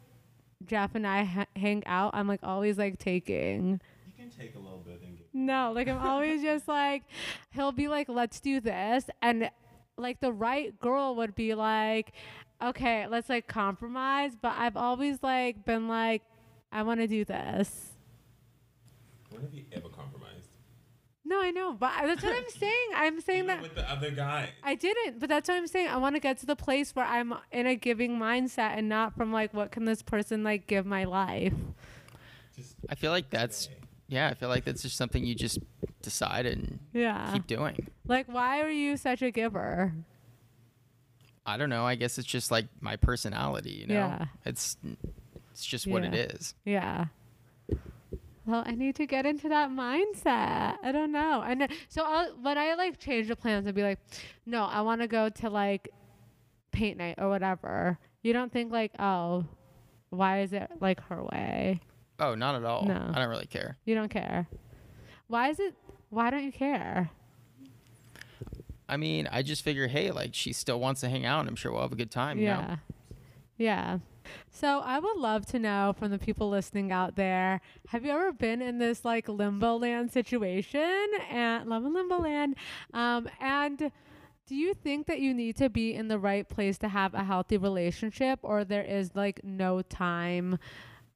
[0.65, 3.81] Jeff and I ha- hang out, I'm like always like taking.
[4.07, 5.27] You can take a little bit and give.
[5.33, 7.03] No, like I'm always just like,
[7.51, 9.49] he'll be like, "Let's do this," and
[9.99, 12.13] like the right girl would be like,
[12.61, 16.23] "Okay, let's like compromise." But I've always like been like,
[16.71, 17.91] "I want to do this."
[19.29, 20.49] When have you ever compromised?
[21.25, 22.87] No, I know, but that's what I'm saying.
[22.95, 24.49] I'm saying Even that with the other guy.
[24.63, 25.87] I didn't, but that's what I'm saying.
[25.89, 29.15] I want to get to the place where I'm in a giving mindset and not
[29.15, 31.53] from like, what can this person like give my life?
[32.55, 33.78] Just I feel like that's stay.
[34.09, 34.27] Yeah.
[34.27, 35.59] I feel like that's just something you just
[36.01, 37.31] decide and Yeah.
[37.33, 37.87] keep doing.
[38.05, 39.93] Like, why are you such a giver?
[41.45, 41.85] I don't know.
[41.85, 43.71] I guess it's just like my personality.
[43.71, 44.25] You know, Yeah.
[44.45, 44.77] it's
[45.51, 46.19] it's just what it Yeah.
[46.21, 46.55] is.
[46.65, 47.05] Yeah.
[48.45, 50.77] well, I need to get into that mindset.
[50.81, 51.43] I don't know.
[51.45, 53.99] And then- so I'll, when I like change the plans and be like,
[54.45, 55.89] no, I want to go to like
[56.71, 57.99] paint night or whatever.
[58.23, 59.45] You don't think like, oh,
[60.09, 61.79] why is it like her way?
[62.19, 62.85] Oh, not at all.
[62.85, 63.11] No.
[63.13, 63.77] I don't really care.
[63.85, 64.47] You don't care.
[65.27, 65.75] Why is it?
[66.09, 67.11] Why don't you care?
[68.87, 71.55] I mean, I just figure, hey, like she still wants to hang out, and I'm
[71.55, 72.39] sure we'll have a good time.
[72.39, 72.61] You yeah.
[72.61, 72.75] know?
[73.57, 73.99] Yeah.
[74.51, 78.31] So I would love to know from the people listening out there, have you ever
[78.31, 82.55] been in this like limbo land situation and love in limbo land?
[82.93, 83.91] Um, and
[84.47, 87.23] do you think that you need to be in the right place to have a
[87.23, 90.57] healthy relationship or there is like no time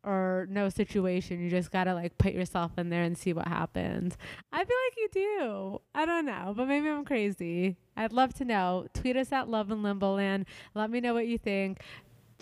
[0.04, 1.41] or no situation?
[1.41, 4.18] You just gotta like put yourself in there and see what happens.
[4.51, 5.82] I feel like you do.
[5.95, 7.78] I don't know, but maybe I'm crazy.
[7.95, 8.88] I'd love to know.
[8.93, 10.45] Tweet us at Love in Limbo Land.
[10.74, 11.82] Let me know what you think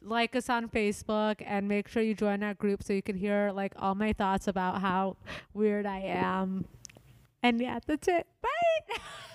[0.03, 3.51] like us on Facebook and make sure you join our group so you can hear
[3.53, 5.15] like all my thoughts about how
[5.53, 6.65] weird I am.
[7.43, 8.27] And yeah, that's it.
[8.41, 8.97] Bye.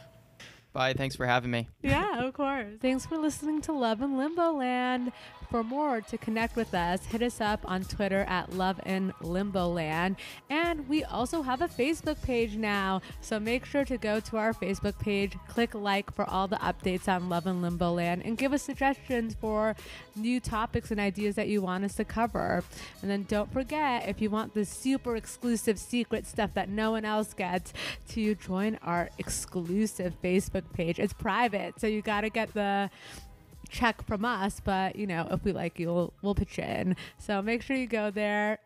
[0.77, 0.93] Bye.
[0.93, 1.69] Thanks for having me.
[1.81, 2.67] yeah, of course.
[2.83, 5.11] Thanks for listening to Love in Limbo Land.
[5.51, 9.69] For more to connect with us, hit us up on Twitter at Love in Limbo
[9.69, 10.17] Land.
[10.51, 13.01] And we also have a Facebook page now.
[13.21, 17.09] So make sure to go to our Facebook page, click like for all the updates
[17.09, 19.77] on Love in Limbo Land, and give us suggestions for
[20.17, 22.65] new topics and ideas that you want us to cover.
[23.01, 27.05] And then don't forget, if you want the super exclusive secret stuff that no one
[27.05, 27.73] else gets,
[28.09, 30.21] to join our exclusive
[30.73, 30.99] Page.
[30.99, 32.91] It's private, so you got to get the
[33.69, 36.97] check from us, but you know, if we like you, we'll, we'll pitch in.
[37.19, 38.59] So make sure you go there.